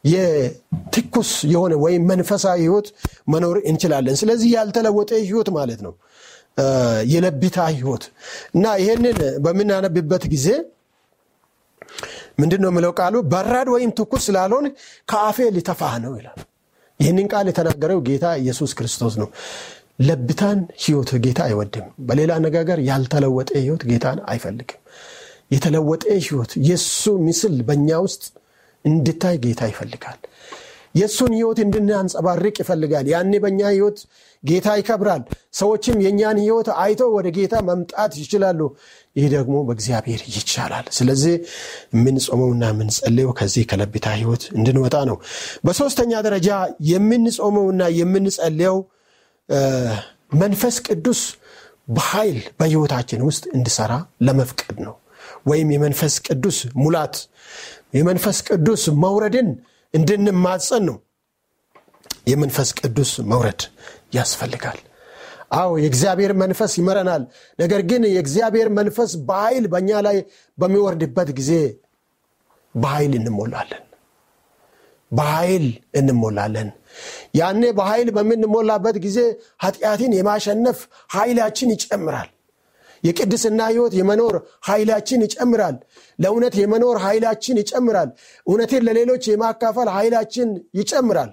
የትኩስ 0.03 1.31
የሆነ 1.53 1.73
ወይም 1.81 2.03
መንፈሳዊ 2.11 2.59
ህይወት 2.61 2.87
መኖር 3.27 3.57
እንችላለን። 3.69 4.15
ስለዚህ 4.15 4.49
ያልተለወጠ 4.55 5.11
ህይወት 5.21 5.49
ማለት 5.57 5.79
ነው 5.85 5.93
የለቢታ 7.11 7.57
ህይወት 7.71 8.03
እና 8.55 8.65
ይህንን 8.81 9.17
በምናነብበት 9.45 10.23
ጊዜ 10.33 10.47
ምንድን 12.39 12.61
ነው 12.63 12.69
የምለው 12.71 12.91
ቃሉ 12.99 13.15
በራድ 13.31 13.67
ወይም 13.73 13.91
ትኩስ 13.97 14.23
ስላልሆን 14.27 14.65
ከአፌ 15.09 15.37
ሊተፋህ 15.55 15.95
ነው 16.03 16.13
ይላል። 16.19 16.39
ይህንን 16.99 17.27
ቃል 17.33 17.47
የተናገረው 17.49 17.99
ጌታ 18.07 18.25
ኢየሱስ 18.41 18.71
ክርስቶስ 18.77 19.13
ነው። 19.21 19.29
ለብታን 19.99 20.59
ህይወት 20.83 21.09
ጌታ 21.23 21.39
አይወድም። 21.47 21.87
በሌላ 22.07 22.31
አነጋገር 22.39 22.79
ያልተለወጠ 22.89 23.49
ህይወት 23.61 23.83
ጌታን 23.89 24.19
አይፈልግም። 24.31 24.79
የተለወጠ 25.51 26.03
ህይወት 26.19 26.51
የእሱ 26.67 27.03
ምስል 27.25 27.55
በእኛ 27.67 27.89
ውስጥ 28.05 28.23
እንድታይ 28.85 29.35
ጌታ 29.45 29.61
ይፈልጋል። 29.71 30.19
የእሱን 30.95 31.31
ህይወት 31.37 31.59
እንድናንጸባርቅ 31.65 32.55
ይፈልጋል። 32.63 33.07
ያኔ 33.13 33.33
በእኛ 33.43 33.61
ህይወት 33.73 33.99
ጌታ 34.43 34.67
ይከብራል። 34.79 35.23
ሰዎችም 35.53 35.97
የእኛን 36.03 36.37
ህይወት 36.43 36.67
አይተው 36.81 37.09
ወደ 37.15 37.27
ጌታ 37.37 37.55
መምጣት 37.69 38.11
ይችላሉ። 38.21 38.59
ይህ 39.15 39.25
ደግሞ 39.33 39.55
በእግዚአብሔር 39.67 40.21
ይቻላል። 40.29 40.85
ስለዚህ 40.97 41.33
የምንጾመውና 41.93 42.63
የምንጸልየው 42.71 43.31
ከዚህ 43.39 43.65
ከለቢታ 43.71 44.07
ህይወት 44.17 44.45
እንድንወጣ 44.57 44.95
ነው። 45.09 45.17
በሶስተኛ 45.65 46.21
ደረጃ 46.27 46.49
የምንጾመውና 46.91 47.81
የምንጸልየው 47.99 48.77
መንፈስ 50.39 50.75
ቅዱስ 50.87 51.21
በኃይል 51.89 52.39
በህይወታችን 52.59 53.21
ውስጥ 53.27 53.43
እንዲሰራ 53.55 53.93
ለመፍቀድ 54.25 54.77
ነው። 54.85 54.95
ወይም 55.49 55.69
የመንፈስ 55.73 56.15
ቅዱስ 56.27 56.57
ሙላት 56.81 57.15
የመንፈስ 57.97 58.37
ቅዱስ 58.49 58.83
መውረድን 59.03 59.47
እንድንማጸን 59.93 60.83
ነው። 60.89 60.97
የመንፈስ 62.29 62.69
ቅዱስ 62.79 63.11
መውረድ 63.31 63.61
ያስፈልጋል። 64.11 64.79
አዎ 65.51 65.69
የእግዚአብሔር 65.83 66.31
መንፈስ 66.41 66.71
ይመረናል። 66.79 67.23
ነገር 67.59 67.81
ግን 67.89 68.01
የእግዚአብሔር 68.09 68.67
መንፈስ 68.79 69.11
በኃይል 69.29 69.65
በእኛ 69.71 69.91
ላይ 70.07 70.17
በሚወርድበት 70.57 71.29
ጊዜ 71.39 71.51
በኃይል 72.75 73.13
እንሞላለን። 73.19 73.85
በኃይል 75.11 75.65
እንሞላለን። 75.99 76.67
ያኔ 77.35 77.63
በኃይል 77.77 78.09
በምንሞላበት 78.15 78.97
ጊዜ 79.05 79.17
ኃጢአትን 79.63 80.11
የማሸነፍ 80.17 80.79
ኃይላችን 81.15 81.71
ይጨምራል። 81.75 82.29
የቅድስና 83.03 83.59
ህይወት 83.69 83.93
የመኖር 83.97 84.35
ኃይላችን 84.69 85.21
ይጨምራል። 85.25 85.75
ለእውነት 86.19 86.55
የመኖር 86.61 86.97
ኃይላችን 87.05 87.59
ይጨምራል። 87.61 88.09
እውነትን 88.47 88.85
ለሌሎች 88.87 89.23
የማካፈል 89.31 89.89
ኃይላችን 89.97 90.49
ይጨምራል። 90.79 91.31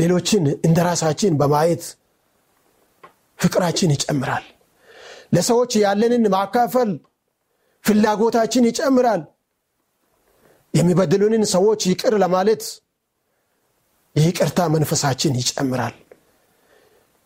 ሌሎችን 0.00 0.44
እንደ 0.66 0.78
ራሳችን 0.88 1.32
በማየት 1.40 1.84
ፍቅራችን 3.38 3.92
ይጨምራል። 3.94 4.44
ለሰዎች 5.34 5.72
ያለንን 5.82 6.24
ማካፈል 6.34 6.90
ፍላጎታችን 7.84 8.64
ይጨምራል። 8.70 9.22
የሚበድሉንን 10.74 11.44
ሰዎች 11.54 11.80
ይቅር 11.90 12.14
ለማለት 12.22 12.62
የይቅርታ 14.16 14.60
መንፈሳችን 14.74 15.32
ይጨምራል። 15.40 15.94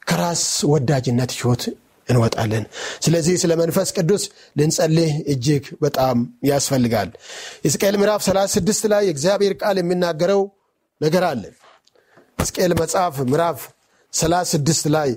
ከራስ 0.07 0.43
ወዳጅነት 0.73 1.31
ህይወት 1.37 1.62
እንወጣለን። 2.09 2.64
ስለዚህ 3.04 3.35
ስለ 3.43 3.52
መንፈስ 3.61 3.88
ቅዱስ 3.97 4.23
ልንጸልህ 4.57 5.12
እጅግ 5.33 5.64
በጣም 5.81 6.16
ያስፈልጋል። 6.49 7.11
ሕዝቅኤል 7.64 7.97
ምዕራፍ 8.00 8.23
36 8.26 8.88
ላይ 8.93 9.02
የእግዚአብሔር 9.07 9.54
ቃል 9.62 9.78
የሚናገረው 9.81 10.43
ነገር 11.00 11.25
አለ። 11.31 11.45
ሕዝቅኤል 12.44 12.72
መጽሐፍ 12.80 13.14
ምዕራፍ 13.30 13.60
36 14.12 14.88
ላይ 14.88 15.10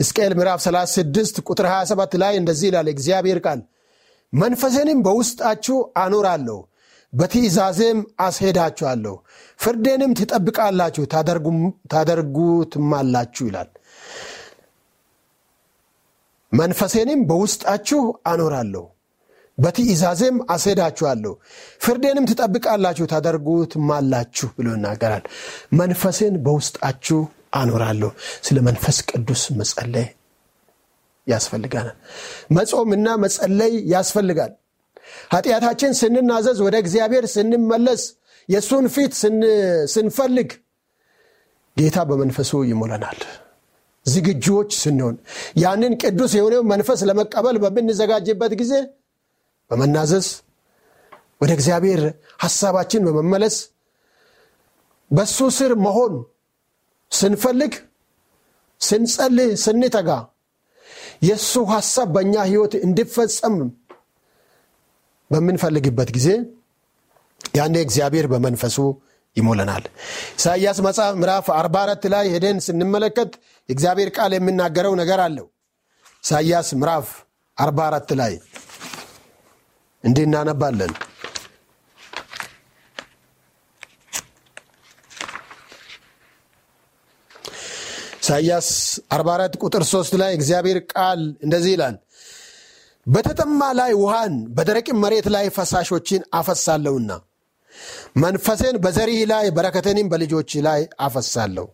ሕዝቅኤል 0.00 0.32
ምዕራፍ 0.38 0.60
36 0.62 1.40
ቁጥር 1.46 1.66
27 1.70 2.14
ላይ 2.18 2.34
እንደዚህ 2.36 2.66
ይላል 2.70 2.88
እግዚአብሔር 2.92 3.38
ቃል 3.46 3.60
መንፈሴንም 4.32 5.00
በውስጣችሁ 5.02 5.90
አኖራለሁ 5.96 6.58
በትእዛዜም 7.12 7.98
አስሄዳችኋለሁ 8.20 9.14
ፍርዴንም 9.60 10.14
ትጠብቃላችሁ 10.14 11.04
ታደርጉትማላችሁ 11.92 13.46
ይላል። 13.46 13.70
መንፈሴንም 16.52 17.20
በውስጣችሁ 17.26 18.00
አኖራለሁ 18.26 18.84
በትእዛዜም 19.62 20.36
አስሄዳችኋለሁ። 20.50 21.32
ፍርዴንም 21.84 22.28
ትጠብቃላችሁ 22.30 23.06
ታደርጉትማላችሁ 23.12 24.48
ብሎ 24.56 24.66
ይናገራል። 24.74 25.24
መንፈሴን 25.80 26.36
በውስጣችሁ 26.46 27.20
አኖራለሁ። 27.54 28.10
ስለ 28.46 28.58
መንፈስ 28.68 28.98
ቅዱስ 29.10 29.42
መጸለይ 29.58 30.08
ያስፈልጋል 31.26 31.88
መጾምና 32.56 33.08
መጸለይ 33.24 33.74
ያስፈልጋል። 33.92 34.52
ኃጢአታችን 35.32 35.92
ስንናዘዝ 35.98 36.58
ወደ 36.66 36.76
እግዚአብሔር 36.82 37.24
ስንመለስ 37.32 38.02
የእሱን 38.48 38.86
ፊት 38.94 39.12
ስንፈልግ 39.94 40.48
ጌታ 41.76 41.98
በመንፈሱ 42.08 42.52
ይሞለናል 42.70 43.20
ዝግጁዎች 44.06 44.70
ስንሆን 44.80 45.16
ያንን 45.62 45.92
ቅዱስ 46.02 46.32
የሆነው 46.36 46.62
መንፈስ 46.72 47.00
ለመቀበል 47.08 47.56
በምንዘጋጅበት 47.64 48.52
ጊዜ 48.60 48.72
በመናዘዝ 49.72 50.26
ወደ 51.40 51.50
እግዚአብሔር 51.56 52.00
ሐሳባችን 52.42 53.04
በመመለስ 53.08 53.54
በሱ 55.10 55.38
ስር 55.56 55.72
መሆን 55.84 56.12
ስንፈልግ 57.12 57.72
ስንጸልህ 58.80 59.50
ስንተጋ 59.64 60.10
የእሱ 61.26 61.52
ሐሳብ 61.72 62.08
በእኛ 62.14 62.34
ህይወት 62.48 62.74
እንዲፈጸም 62.86 63.56
በምንፈልግበት 65.30 66.10
ጊዜ 66.16 66.28
ያኔ 67.54 67.76
እግዚአብሔር 67.86 68.26
በመንፈሱ 68.32 68.76
ይሞለናል። 69.36 69.84
ኢሳይያስ 70.38 70.78
መጽሐፍ 70.86 71.14
ምዕራፍ 71.20 71.46
44 71.54 72.08
ላይ 72.14 72.26
ሄደን 72.34 72.58
ስንመለከት 72.66 73.30
የእግዚአብሔር 73.68 74.10
ቃል 74.16 74.32
የሚናገረው 74.36 74.94
ነገር 75.00 75.20
አለው። 75.26 75.46
ኢሳይያስ 76.24 76.70
ምዕራፍ 76.80 77.08
44 77.58 78.12
ላይ 78.20 78.34
እንዲህ 80.04 80.24
እናነባለን? 80.26 80.92
ኢሳይያስ 88.22 88.68
44 89.12 89.56
ቁጥር 89.62 89.82
3 89.88 90.16
ላይ 90.20 90.32
እግዚአብሔር 90.34 90.78
ቃል 90.92 91.20
እንደዚህ 91.44 91.72
ይላል 91.74 91.96
በተጠማ 93.06 93.60
ላይ 93.78 93.92
ውሃን 94.00 94.34
በደረቅም 94.56 94.98
መሬት 95.04 95.26
ላይ 95.34 95.46
ፈሳሾችን 95.56 96.22
አፈሳለሁና 96.34 97.10
መንፈሴን 98.16 98.76
በዘሪህ 98.84 99.20
ላይ 99.32 99.46
በረከተንም 99.56 100.10
በልጆች 100.12 100.50
ላይ 100.66 100.80
አፈሳለሁ። 101.00 101.66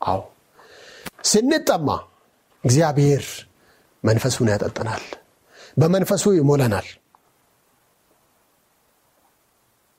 አዎ። 0.00 0.20
ስንጠማ 1.24 1.88
እግዚአብሔር 2.64 3.24
መንፈሱን 4.04 4.50
ያጠጠናል 4.52 5.04
በመንፈሱ 5.76 6.24
ይሞለናል። 6.36 6.86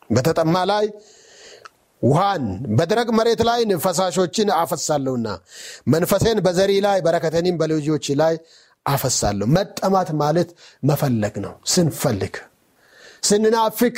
በተጠማ 0.09 0.55
ላይ 0.71 0.85
ውሃን 2.01 2.43
በደረቅ 2.77 3.09
መሬት 3.19 3.41
ላይ 3.47 3.61
ፈሳሾችን 3.85 4.49
አፈሳለሁና 4.57 5.27
መንፈሴን 5.87 6.39
በዘሪ 6.45 6.73
ላይ 6.85 6.97
በረከተንም 7.05 7.55
በልጆች 7.61 8.05
ላይ 8.21 8.35
አፈሳለሁ። 8.85 9.47
መጠማት 9.55 10.09
ማለት 10.21 10.49
መፈለግ 10.83 11.35
ነው። 11.45 11.53
ስንፈልግ 11.67 12.35
ስንናፍቅ 13.23 13.95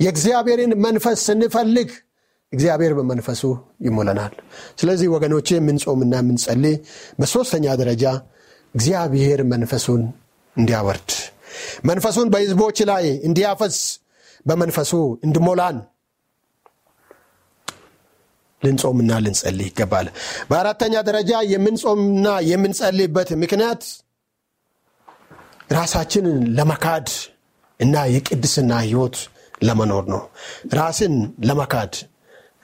የእግዚአብሔርን 0.00 0.72
መንፈስ 0.84 1.18
ስንፈልግ 1.26 1.88
እግዚአብሔር 2.52 2.92
በመንፈሱ 2.98 3.42
ይሞለናል። 3.86 4.32
ስለዚህ 4.78 5.08
ወገኖቼ 5.14 5.48
የምንጾምና 5.56 6.14
የምንጸልይ 6.20 6.76
በሶስተኛ 7.20 7.74
ደረጃ 7.80 8.04
እግዚአብሔር 8.74 9.40
መንፈሱን 9.52 10.02
እንዲያወርድ 10.56 11.10
መንፈሱን 11.88 12.28
በህዝቦች 12.32 12.78
ላይ 12.90 13.06
እንዲያፈስ 13.28 13.76
በመንፈሱ 14.46 14.92
እንድሞላን 15.26 15.78
ልንጾምና 18.62 19.10
ልንጸልይ 19.24 19.68
ይገባል። 19.70 20.06
በአራተኛ 20.50 20.94
ደረጃ 21.08 21.32
የምንጾምና 21.52 22.26
የምንጸልይበት 22.50 23.30
ምክንያት 23.42 23.82
ራሳችንን 25.72 26.38
ለመካድ 26.58 27.08
እና 27.80 27.96
የቅድስና 28.14 28.72
ህይወት 28.86 29.16
ለመኖር 29.62 30.04
ነው። 30.12 30.22
ራስን 30.78 31.14
ለመካድ 31.48 31.94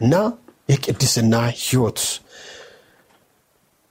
እና 0.01 0.14
የቅድስና 0.68 1.35
ህይወት 1.62 2.01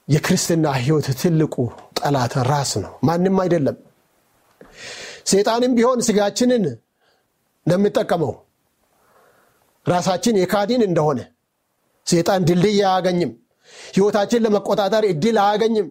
የክርስትና 0.07 0.65
ህይወት 0.79 1.07
ትልቁ 1.21 1.55
ጠላት 1.99 2.33
ራስ 2.49 2.71
ነው። 2.83 2.91
ማንም 3.07 3.37
አይደለም 3.43 3.77
ሴጣንም 5.27 5.71
ቢሆን 5.77 5.99
ስጋችንን 6.07 6.63
እንደሚጠቀመው 7.65 8.33
ራሳችን 9.85 10.35
የካዲን 10.41 10.83
እንደሆነ 10.87 11.19
ሴጣን 12.07 12.45
ድልድይ 12.47 12.79
አያገኝም። 12.83 13.31
ህይወታችን 13.93 14.43
ለመቆጣጠር 14.45 15.03
እድል 15.09 15.37
አያገኝም። 15.43 15.87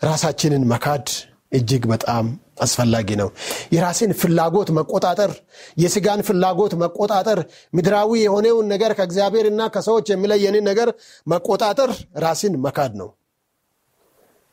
ራሳችንን 0.00 0.64
መካድ 0.72 1.06
እጅግ 1.52 1.84
በጣም 1.92 2.26
አስፈላጊ 2.60 3.08
ነው። 3.20 3.28
የራስን 3.74 4.10
ፍላጎት 4.20 4.68
መቆጣጠር 4.78 5.30
የስጋን 5.78 6.20
ፍላጎት 6.28 6.72
መቆጣጠር 6.82 7.38
ምድራዊ 7.72 8.10
የሆነውን 8.22 8.66
ነገር 8.72 8.92
ከእግዚአብሔርና 8.98 9.62
ከሰዎች 9.74 10.06
የሚለየንን 10.12 10.66
ነገር 10.70 10.90
መቆጣጠር 11.26 11.92
ራስን 12.18 12.56
መካድ 12.66 12.92
ነው 13.00 13.08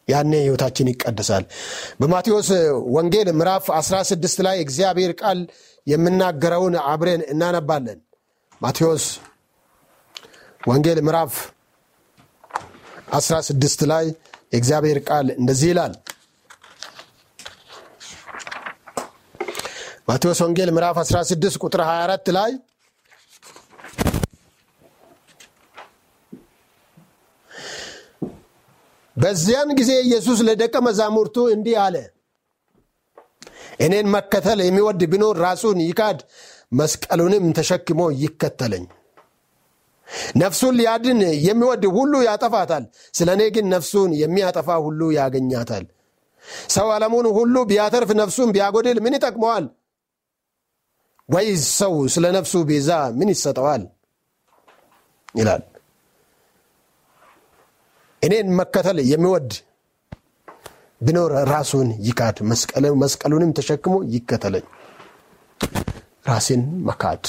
ያኔ 0.08 0.32
ሕይወታችን 0.42 0.90
ይቀደሳል። 0.92 1.44
በማቴዎስ 2.00 2.50
ወንጌል 2.96 3.30
ምዕራፍ 3.38 3.66
16 3.78 4.44
ላይ 4.48 4.58
እግዚአብሔር 4.66 5.12
ቃል 5.22 5.40
የምናገረውን 5.88 6.76
አብረን 6.86 7.24
እናነባለን። 7.32 8.00
ማቴዎስ 8.62 9.06
ወንጌል 10.62 11.00
ምዕራፍ 11.08 11.34
16 13.16 13.86
ላይ 13.92 14.06
የእግዚአብሔር 14.54 15.00
ቃል 15.08 15.28
እንደዚህ 15.38 15.70
ይላል። 15.72 15.94
ማቴዎስ 20.08 20.40
ወንጌል 20.46 20.70
ምዕራፍ 20.76 20.98
16 21.04 21.60
ቁጥር 21.64 21.82
24 21.86 22.32
ላይ 22.38 22.52
በዚያን 29.16 29.70
ጊዜ 29.80 29.92
ኢየሱስ 30.06 30.40
ለደቀ 30.48 30.76
መዛሙርቱ 30.88 31.38
እንዲህ 31.54 31.76
አለ፣ 31.84 31.96
እኔን 33.86 34.08
መከተል 34.16 34.60
የሚወድ 34.64 35.02
ቢኖር 35.12 35.36
ራሱን 35.46 35.78
ይካድ፣ 35.86 36.20
መስቀሉንም 36.72 37.46
ተሸክሞ 37.58 38.02
ይከተለኝ። 38.22 38.86
ነፍሱን 40.42 40.74
ሊያድን 40.80 41.20
የሚወድ 41.48 41.84
ሁሉ 41.96 42.14
ያጠፋታል፣ 42.28 42.84
ስለ 43.14 43.30
እኔ 43.38 43.44
ግን 43.56 43.66
ነፍሱን 43.74 44.12
የሚያጠፋ 44.22 44.70
ሁሉ 44.86 45.02
ያገኛታል። 45.18 45.86
ሰው 46.70 46.88
ዓለሙን 46.96 47.28
ሁሉ 47.38 47.56
ቢያተርፍ 47.70 48.10
ነፍሱን 48.22 48.50
ቢያጎድል 48.56 48.98
ምን 49.06 49.16
ይጠቅመዋል? 49.18 49.66
ወይስ 51.30 51.64
ሰው 51.80 51.94
ስለ 52.14 52.26
ነፍሱ 52.38 52.54
ቤዛ 52.70 52.90
ምን 53.20 53.30
ይሰጠዋል? 53.34 53.84
ይላል። 55.36 55.64
እኔን 58.26 58.48
መከተል 58.60 58.98
የሚወድ 59.10 59.50
ቢኖር 61.02 61.32
ራሱን 61.52 61.90
ይካድ፣ 62.08 62.38
መስቀሉንም 63.02 63.52
ተሸክሞ 63.58 63.96
ይከተለኝ። 64.14 64.66
ራሴን 66.30 66.62
መካድ፣ 66.88 67.24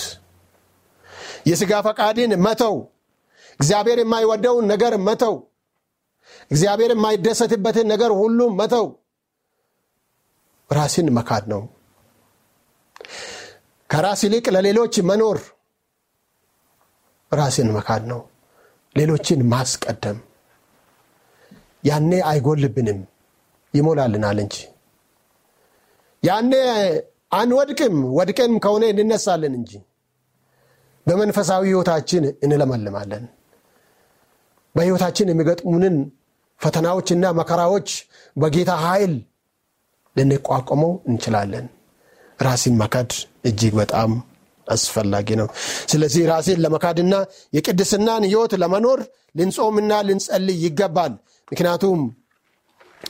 የሥጋ 1.49 1.73
ፈቃድን 1.87 2.33
መተው፣ 2.47 2.77
እግዚአብሔር 3.61 3.99
የማይወደውን 4.03 4.65
ነገር 4.73 4.95
መተው፣ 5.09 5.35
እግዚአብሔር 6.51 6.93
የማይደሰትበትን 6.95 7.87
ነገር 7.93 8.11
ሁሉ 8.21 8.41
መተው 8.61 8.87
ራስን 10.71 11.09
መካድ 11.17 11.45
ነው። 11.53 11.63
ከራስ 13.91 14.21
ይልቅ 14.27 14.47
ለሌሎች 14.55 14.95
መኖር 15.09 15.39
ራስን 17.33 17.69
መካድ 17.77 18.03
ነው። 18.11 18.21
ሌሎችን 18.97 19.41
ማስቀደም 19.53 20.19
ያኔ 21.87 22.11
አይጎልብንም፣ 22.31 23.01
ይሞላልናል 23.75 24.39
እንጂ 24.45 24.57
ያኔ 26.23 26.53
አንወድቅም። 27.33 27.97
ወድቀን 28.19 28.53
ከሆነ 28.65 28.85
እንነሳለን 28.95 29.55
እንጂ 29.59 29.73
በመንፈሳዊ 31.07 31.63
ሕይወታችን 31.69 32.25
እንለመልማለን። 32.45 33.25
በሕይወታችን 34.75 35.31
የሚገጥሙንን 35.31 35.97
ፈተናዎችና 36.61 37.25
መከራዎች 37.39 37.89
በጌታ 38.37 38.73
ኃይል 38.85 39.13
ልንቋቋመው 40.17 40.93
እንችላለን። 41.09 41.67
ራስን 42.39 42.75
መካድ 42.81 43.11
እጅግ 43.49 43.75
በጣም 43.81 44.11
አስፈላጊ 44.67 45.29
ነው። 45.41 45.49
ስለዚህ 45.91 46.23
ራሴን 46.31 46.59
ለመካድና 46.65 47.15
የቅድስናን 47.57 48.25
ሕይወት 48.29 48.53
ለመኖር 48.63 49.01
ልንጾምና 49.39 49.93
ልንጸልይ 50.09 50.59
ይገባል። 50.67 51.13
ምክንያቱም 51.49 52.01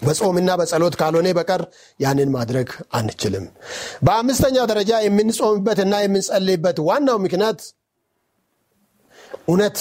በጾምና 0.00 0.50
በጸሎት 0.60 0.94
ካልሆነ 1.00 1.28
በቀር 1.38 1.62
ያንን 2.00 2.30
ማድረግ 2.34 2.68
አንችልም። 2.98 3.44
በአምስተኛ 4.06 4.56
ደረጃ 4.70 4.92
የምንጾምበትና 5.04 5.94
የምንጸልይበት 6.02 6.78
ዋናው 6.88 7.18
ምክንያት 7.24 7.60
እውነት 9.46 9.78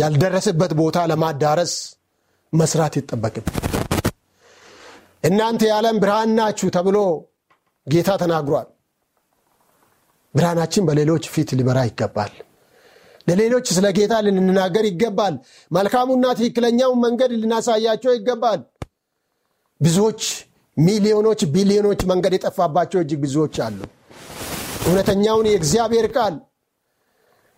ያልደረሰበት 0.00 0.72
ቦታ 0.80 0.98
ለማዳረስ 1.10 1.74
መስራት 2.52 2.94
ይጠበቅም። 2.98 3.46
እናንተ 5.24 5.62
የዓለም 5.68 5.96
ብርሃን 6.02 6.30
ናችሁ 6.38 6.68
ተብሎ 6.76 6.98
ጌታ 7.86 8.10
ተናግሯል። 8.22 8.68
ብርሃናችን 10.34 10.86
በሌሎች 10.88 11.24
ፊት 11.32 11.50
ሊበራ 11.58 11.78
ይገባል። 11.88 12.32
ለሌሎች 13.26 13.66
ስለ 13.76 13.86
ጌታ 13.96 14.14
ልንናገር 14.26 14.84
ይገባል። 14.88 15.34
መልካሙና 15.70 16.26
ትክክለኛውን 16.38 17.00
መንገድ 17.04 17.32
ልናሳያቸው 17.36 18.12
ይገባል። 18.16 18.60
ብዙዎች 19.80 20.22
ሚሊዮኖች፣ 20.76 21.40
ቢሊዮኖች 21.54 22.00
መንገድ 22.10 22.32
የጠፋባቸው 22.36 22.98
እጅግ 23.02 23.20
ብዙዎች 23.24 23.56
አሉ። 23.64 23.78
እውነተኛውን 24.86 25.46
የእግዚአብሔር 25.50 26.06
ቃል 26.14 26.34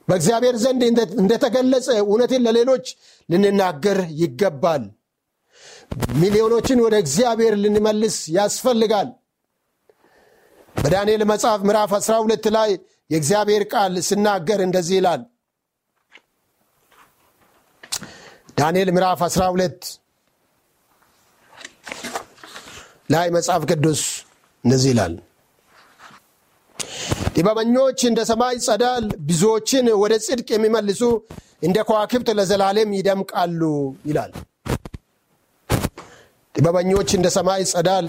በእግዚአብሔር 0.09 0.57
ዘንድ 0.63 0.83
እንደተገለጸ 1.23 1.89
እውነትን 2.03 2.43
ለሌሎች 2.47 2.87
ልንናገር 3.29 3.99
ይገባል። 4.21 4.83
ሚሊዮኖችን 6.21 6.79
ወደ 6.85 6.95
እግዚአብሔር 7.05 7.55
ልንመልስ 7.63 8.17
ያስፈልጋል። 8.37 9.09
በዳንኤል 10.77 11.23
መጽሐፍ 11.31 11.61
ምዕራፍ 11.69 11.93
12 11.99 12.47
ላይ 12.57 12.71
የእግዚአብሔር 13.11 13.63
ቃል 13.73 13.95
ስናገር 14.09 14.61
እንደዚህ 14.67 14.97
ይላል። 14.99 15.23
ዳንኤል 18.57 18.89
ምዕራፍ 18.95 19.21
12 19.27 19.87
ላይ 23.11 23.27
መጽሐፍ 23.37 23.63
ቅዱስ 23.71 24.03
እንደዚህ 24.65 24.91
ይላል። 24.93 25.15
ጥበበኞች 27.35 28.01
እንደ 28.09 28.21
ሰማይ 28.31 28.57
ጸዳል፣ 28.67 29.05
ብዙዎችን 29.29 29.87
ወደ 30.03 30.15
ጽድቅ 30.27 30.49
የሚመልሱ 30.55 31.03
እንደ 31.67 31.79
ከዋክብት 31.89 32.29
ለዘላለም 32.39 32.91
ይደምቃሉ 32.99 33.61
ይላል። 34.09 34.33
ጥበበኞች 36.55 37.11
እንደ 37.19 37.29
ሰማይ 37.37 37.63
ጸዳል፣ 37.73 38.07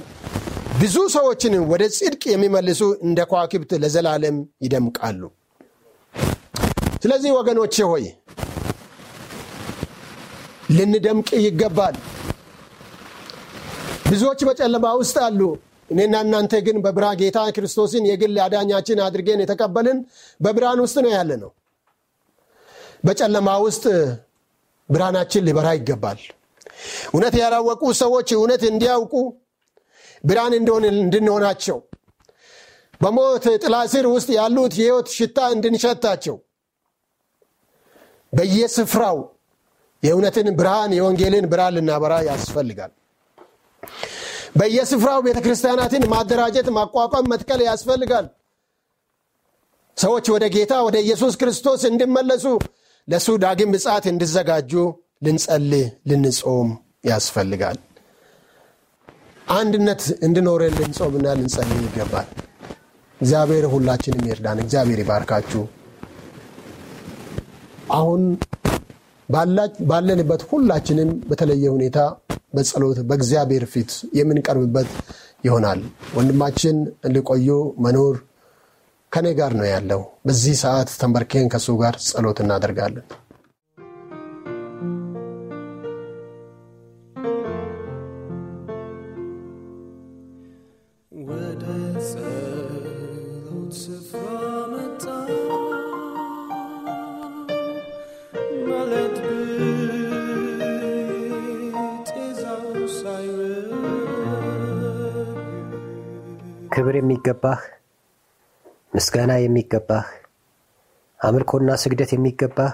ብዙ 0.81 0.95
ሰዎችን 1.15 1.53
ወደ 1.71 1.83
ጽድቅ 1.97 2.23
የሚመልሱ 2.31 2.81
እንደ 3.07 3.19
ከዋክብት 3.29 3.71
ለዘላለም 3.83 4.37
ይደምቃሉ። 4.65 5.21
ስለዚህ 7.03 7.31
ወገኖቼ 7.37 7.75
ሆይ 7.91 8.05
ልንደምቅ 10.69 11.29
ይገባል። 11.45 11.95
ብዙዎች 14.09 14.41
በጨለማ 14.47 14.85
ውስጥ 14.99 15.17
አሉ። 15.25 15.39
እኔና 15.89 16.15
እናንተ 16.25 16.53
ግን 16.65 16.77
በብርሃን 16.83 17.17
ጌታ 17.21 17.39
ክርስቶስን 17.55 18.03
የግል 18.09 18.35
አዳኛችን 18.43 18.99
አድርገን 19.05 19.41
የተቀበልን 19.43 19.97
በብርሃን 20.39 20.79
ውስጥ 20.85 20.97
ነው 21.05 21.11
ያለ 21.15 21.31
ነው። 21.43 21.51
በጨለማ 23.03 23.49
ውስጥ 23.65 23.85
ብርሃናችን 24.89 25.45
ሊበራ 25.47 25.67
ይገባል። 25.77 26.19
እውነት 27.09 27.35
ያላወቁ 27.41 27.83
ሰዎች 28.01 28.29
እውነት 28.37 28.61
እንዲያውቁ 28.69 29.13
ብርሃን 30.23 30.53
እንድንሆናቸው 30.57 31.77
በሞት 33.01 33.45
ጥላ 33.63 33.75
ስር 33.93 34.05
ውስጥ 34.13 34.29
ያሉት 34.37 34.73
የሕይወት 34.79 35.07
ሽታ 35.15 35.37
እንድንሸታቸው 35.55 36.35
በየስፍራው 38.33 39.17
የእውነትን 40.03 40.47
ብርሃን 40.59 40.91
የወንጌልን 40.97 41.45
ብርሃን 41.51 41.73
ልናበራ 41.77 42.13
ያስፈልጋል። 42.29 42.91
በየስፍራው 44.55 45.19
ቤተ 45.25 45.37
ክርስቲያናትን 45.45 46.03
ማደራጀት፣ 46.11 46.67
ማቋቋም፣ 46.77 47.29
መትከል 47.31 47.61
ያስፈልጋል። 47.67 48.25
ሰዎች 49.97 50.25
ወደ 50.33 50.45
ጌታ 50.55 50.73
ወደ 50.87 50.97
ኢየሱስ 51.05 51.33
ክርስቶስ 51.41 51.81
እንዲመለሱ 51.89 52.45
ለእሱ 53.07 53.27
ዳግም 53.43 53.71
ምጽአት 53.73 54.05
እንዲዘጋጁ 54.11 54.71
ልንጸልይ፣ 55.25 55.83
ልንጾም 56.09 56.69
ያስፈልጋል። 57.05 57.77
አንድነት 59.53 60.01
እንድኖረን 60.25 60.73
ልንጾምና 60.79 61.27
ልንጸልይ 61.39 61.81
ይገባል። 61.87 62.27
እግዚአብሔር 63.19 63.65
ሁላችንም 63.73 64.27
ይርዳን። 64.29 64.61
እግዚአብሔር 64.63 64.99
ይባርካችሁ። 65.03 65.63
አሁን 67.91 68.21
ባለንበት 69.89 70.41
ሁላችንም 70.49 71.09
በተለየ 71.29 71.65
ሁኔታ 71.75 71.99
በጸሎት 72.53 72.99
በእግዚአብሔር 73.09 73.63
ፊት 73.73 73.91
የምንቀርብበት 74.17 74.89
ይሆናል። 75.43 75.79
ወንድማችን 76.17 76.77
እንዲቆዩ 77.07 77.47
መኖር 77.85 78.15
ከኔ 79.11 79.27
ጋር 79.39 79.51
ነው 79.57 79.67
ያለው። 79.71 80.01
በዚህ 80.27 80.55
ሰዓት 80.61 80.89
ተንበርኬን 81.01 81.49
ከእሱ 81.53 81.75
ጋር 81.81 81.95
ጸሎት 82.07 82.37
እናደርጋለን። 82.43 83.05
ምስጋና 109.13 109.33
የሚገባህ 109.39 110.05
አምልኮና 111.19 111.71
ስግደት 111.81 112.11
የሚገባህ 112.13 112.71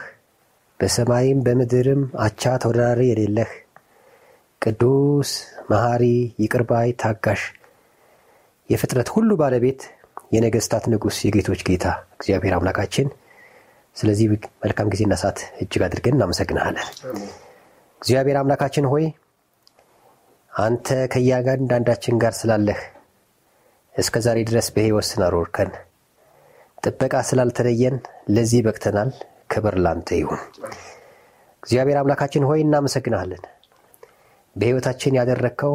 በሰማይም 0.80 1.40
በምድርም 1.46 2.04
አቻ 2.26 2.52
ተወዳዳሪ 2.64 3.00
የሌለህ 3.08 3.50
ቅዱስ 4.62 5.32
መሐሪ 5.72 6.04
ይቅርባይ 6.44 6.94
ታጋሽ 7.04 7.42
የፍጥረት 8.70 9.12
ሁሉ 9.16 9.38
ባለቤት 9.42 9.82
የነገስታት 10.32 10.88
ንጉሥ 10.94 11.20
የጌቶች 11.26 11.64
ጌታ 11.70 11.86
እግዚአብሔር 12.16 12.56
አምላካችን። 12.58 13.10
ስለዚህ 13.96 14.30
መልካም 14.64 14.94
ጊዜና 14.96 15.18
ሰዓት 15.24 15.42
እጅግ 15.60 15.84
አድርገን 15.88 16.18
እናመሰግናለን 16.18 16.88
እግዚአብሔር 18.02 18.40
አምላካችን 18.44 18.90
ሆይ 18.94 19.08
አንተ 20.52 21.02
ከእያንዳንዳችን 21.16 22.24
ጋር 22.24 22.36
ስላለህ 22.40 22.82
እስከ 23.96 24.18
ዛሬ 24.22 24.40
ድረስ 24.46 24.70
በሕይወት 24.76 25.10
ስናሮርከን 25.12 25.72
ጥበቃ 26.84 27.16
ስላልተለየን 27.30 27.96
ለዚህ 28.30 28.62
በቅተናል። 28.66 29.10
ክብር 29.52 29.76
ላንተ 29.84 30.10
ይሁን። 30.20 30.42
እግዚአብሔር 31.64 31.98
አምላካችን 32.02 32.48
ሆይ 32.50 32.60
እናመሰግናለን 32.66 33.42
በሕይወታችን 34.56 35.18
ያደረግከው 35.20 35.74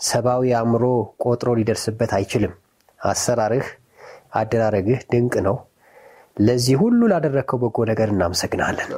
ሰብአዊ 0.00 0.50
አእምሮ 0.58 0.84
ቆጥሮ 1.24 1.50
ሊደርስበት 1.58 2.12
አይችልም። 2.18 2.54
አሰራርህ 3.00 3.66
አደራረግህ 4.34 5.00
ድንቅ 5.12 5.34
ነው። 5.46 5.56
ለዚህ 6.36 6.76
ሁሉ 6.82 7.00
ላደረግከው 7.12 7.58
በጎ 7.62 7.78
ነገር 7.90 8.08
እናመሰግናለን 8.14 8.88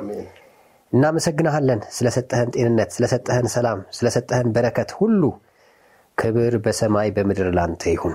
እናመሰግናሃለን 0.92 1.80
ስለሰጠህን 1.96 2.50
ጤንነት 2.54 2.90
ስለሰጠህን 2.96 3.48
ሰላም 3.54 3.78
ስለሰጠህን 3.96 4.48
በረከት 4.56 4.90
ሁሉ 4.98 5.22
ክብር 6.18 6.54
በሰማይ 6.64 7.08
በምድር 7.16 7.48
ላንተ 7.56 7.82
ይሁን 7.94 8.14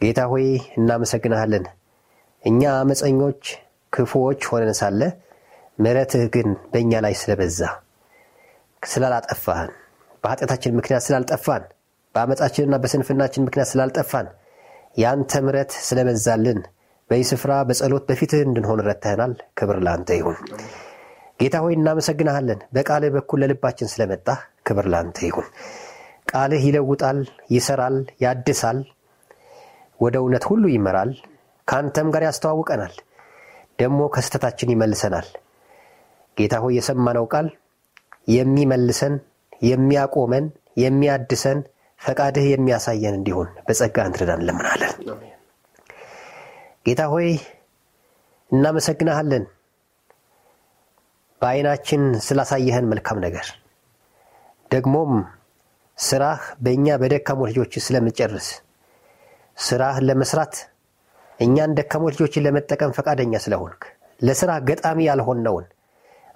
ጌታ 0.00 0.20
ሆይ 0.30 0.46
እናመሰግናሃለን 0.78 1.64
እኛ 2.44 2.60
አመፀኞች 2.76 3.42
ክፉዎች 3.92 4.40
ሆነን 4.50 4.72
ሳለ 4.78 5.00
ምረትህ 5.78 6.24
ግን 6.34 6.48
በእኛ 6.72 6.92
ላይ 7.04 7.14
ስለበዛ 7.20 7.60
ስላላጠፋህን 8.82 9.70
በኃጢአታችን 10.24 10.76
ምክንያት 10.78 11.04
ስላልጠፋን 11.06 11.64
በአመፃችንና 12.14 12.76
በስንፍናችን 12.82 13.44
ምክንያት 13.46 13.68
ስላልጠፋን 13.72 14.28
ያንተ 14.96 15.32
ምረት 15.46 15.72
ስለበዛልን 15.88 16.60
በዚህ 17.10 17.26
ስፍራ 17.30 17.52
በጸሎት 17.68 18.04
በፊትህ 18.08 18.40
እንድንሆን 18.46 18.80
ረተህናል 18.86 19.32
ክብር 19.58 19.78
ለአንተ 19.84 20.10
ይሁን። 20.18 20.36
ጌታ 21.40 21.56
ሆይ 21.64 21.74
እናመሰግናሃለን 21.76 22.60
በቃልህ 22.76 23.12
በኩል 23.16 23.40
ለልባችን 23.42 23.90
ስለመጣ 23.92 24.26
ክብር 24.66 24.86
ለአንተ 24.92 25.18
ይሁን። 25.28 25.46
ቃልህ 26.30 26.64
ይለውጣል 26.68 27.20
ይሰራል 27.54 27.96
ያድሳል 28.24 28.80
ወደ 30.00 30.16
እውነት 30.22 30.44
ሁሉ 30.50 30.64
ይመራል 30.74 31.10
ከአንተም 31.68 32.08
ጋር 32.14 32.22
ያስተዋውቀናል 32.26 32.94
ደግሞ 33.78 34.00
ከስተታችን 34.14 34.72
ይመልሰናል። 34.72 35.28
ጌታ 36.36 36.54
ሆይ 36.62 36.74
የሰማነው 36.78 37.26
ቃል 37.32 37.46
የሚመልሰን 38.30 39.14
የሚያቆመን 39.62 40.44
የሚያድሰን 40.82 41.58
ፈቃድህ 42.00 42.44
የሚያሳየን 42.50 43.16
እንዲሆን 43.18 43.48
በጸጋ 43.66 44.04
እንትረዳን 44.08 44.40
እንለምናለን። 44.42 44.92
ጌታ 46.86 47.02
ሆይ 47.12 47.28
እናመሰግናሃለን 48.52 49.44
በዐይናችን 51.40 52.02
ስላሳየህን 52.26 52.88
መልካም 52.92 53.18
ነገር። 53.26 53.46
ደግሞም 54.70 55.12
ስራህ 55.98 56.42
በእኛ 56.64 56.96
በደካሞች 57.02 57.50
ልጆች 57.52 57.72
ስለምጨርስ 57.86 58.48
ስራህ 59.60 59.96
ለመስራት 60.08 60.54
እኛን 61.38 61.74
ደካሞች 61.78 62.14
ልጆችን 62.14 62.44
ለመጠቀም 62.46 62.94
ፈቃደኛ 62.96 63.34
ስለሆንክ። 63.44 63.82
ለስራ 64.20 64.50
ገጣሚ 64.68 64.98
ያልሆነውን 65.08 65.66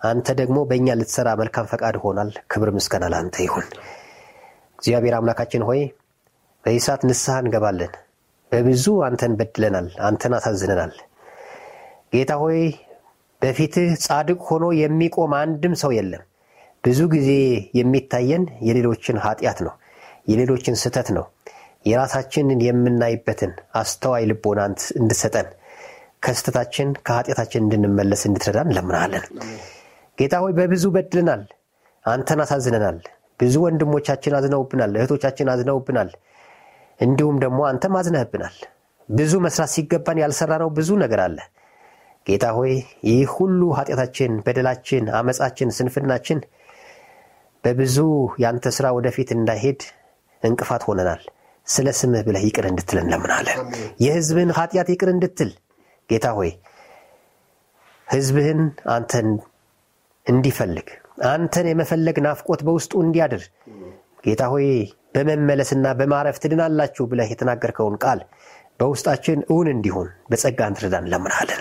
አንተ 0.02 0.28
ደግሞ 0.40 0.58
በእኛ 0.68 0.88
ልትሰራ 1.00 1.28
መልካም 1.40 1.66
ፈቃድ 1.72 1.96
ሆናል። 2.02 2.30
ክብር 2.52 2.70
ምስጋና 2.76 3.04
ለአንተ 3.12 3.36
ይሁን። 3.46 3.66
እግዚአብሔር 4.78 5.14
አምላካችን 5.18 5.62
ሆይ 5.68 5.80
በዚህ 6.64 6.82
ሰዓት 6.86 7.02
ንስሐ 7.08 7.36
እንገባለን። 7.42 7.92
በብዙ 8.52 8.86
አንተን 9.06 9.32
በድለናል 9.38 9.88
አንተን 10.08 10.34
አሳዝነናል። 10.38 10.92
ጌታ 12.12 12.32
ሆይ 12.42 12.60
በፊትህ 13.42 13.90
ጻድቅ 14.04 14.40
ሆኖ 14.48 14.64
የሚቆም 14.80 15.32
አንድም 15.40 15.74
ሰው 15.80 15.92
የለም። 15.96 16.22
ብዙ 16.84 17.00
ጊዜ 17.14 17.30
የሚታየን 17.78 18.44
የሌሎችን 18.66 19.16
ኃጢአት 19.24 19.58
ነው 19.66 19.74
የሌሎችን 20.30 20.76
ስተት 20.82 21.08
ነው 21.16 21.24
የራሳችንን 21.84 22.60
የምናይበትን 22.66 23.52
አስተዋይ 23.74 24.24
ልቦና 24.30 24.60
እንድሰጠን 25.00 25.48
ከስተታችን 26.24 26.90
ከኃጢአታችን 27.06 27.64
እንድንመለስ 27.64 28.22
እንድትረዳን 28.28 28.68
እንለምናለን 28.70 29.24
ጌታ 30.18 30.34
ሆይ 30.42 30.52
በብዙ 30.58 30.84
በድልናል 30.94 31.42
አንተን 32.04 32.40
አሳዝነናል። 32.44 32.98
ብዙ 33.40 33.54
ወንድሞቻችን 33.64 34.36
አዝነውብናል። 34.38 34.92
እህቶቻችን 34.98 35.50
አዝነውብናል። 35.52 36.10
እንዲሁም 37.00 37.36
ደግሞ 37.44 37.60
አንተም 37.70 37.94
አዝነህብናል። 38.00 38.56
ብዙ 39.08 39.32
መስራት 39.46 39.70
ሲገባን 39.74 40.18
ያልሰራነው 40.22 40.68
ብዙ 40.76 40.90
ነገር 41.02 41.20
አለ። 41.24 41.38
ጌታ 42.26 42.44
ሆይ 42.56 42.72
ይህ 43.08 43.32
ሁሉ 43.36 43.60
ኃጢአታችን 43.78 44.32
በደላችን 44.44 45.04
አመፃችን 45.18 45.74
ስንፍናችን 45.78 46.38
በብዙ 47.64 47.96
ያንተ 48.44 48.66
ስራ 48.76 48.86
ወደፊት 48.96 49.30
እንዳይሄድ 49.36 49.82
እንቅፋት 50.42 50.82
ሆነናል 50.88 51.22
ስለ 51.66 51.88
ስምህ 51.98 52.22
ብለህ 52.26 52.42
ይቅር 52.46 52.66
እንድትል 52.70 52.98
እንለምናለን። 53.02 53.58
የህዝብህን 54.04 54.50
ኃጢአት 54.58 54.88
ይቅር 54.92 55.10
እንድትል 55.12 55.50
ጌታ 56.10 56.26
ሆይ 56.38 56.50
ህዝብህን 58.08 58.60
አንተን 58.94 59.28
እንዲፈልግ 60.26 60.88
አንተን 61.30 61.66
የመፈለግ 61.70 62.16
ናፍቆት 62.26 62.60
በውስጡ 62.66 62.92
እንዲያድር 63.04 63.42
ጌታ 64.24 64.42
ሆይ 64.52 64.66
በመመለስና 65.14 65.86
በማረፍ 65.98 66.36
ትድናላችሁ 66.42 67.04
ብለህ 67.10 67.28
የተናገርከውን 67.32 67.96
ቃል 68.04 68.20
በውስጣችን 68.80 69.40
እውን 69.52 69.68
እንዲሆን 69.74 70.08
በጸጋ 70.30 70.60
እንትርዳን 70.70 71.04
እንለምናለን 71.04 71.60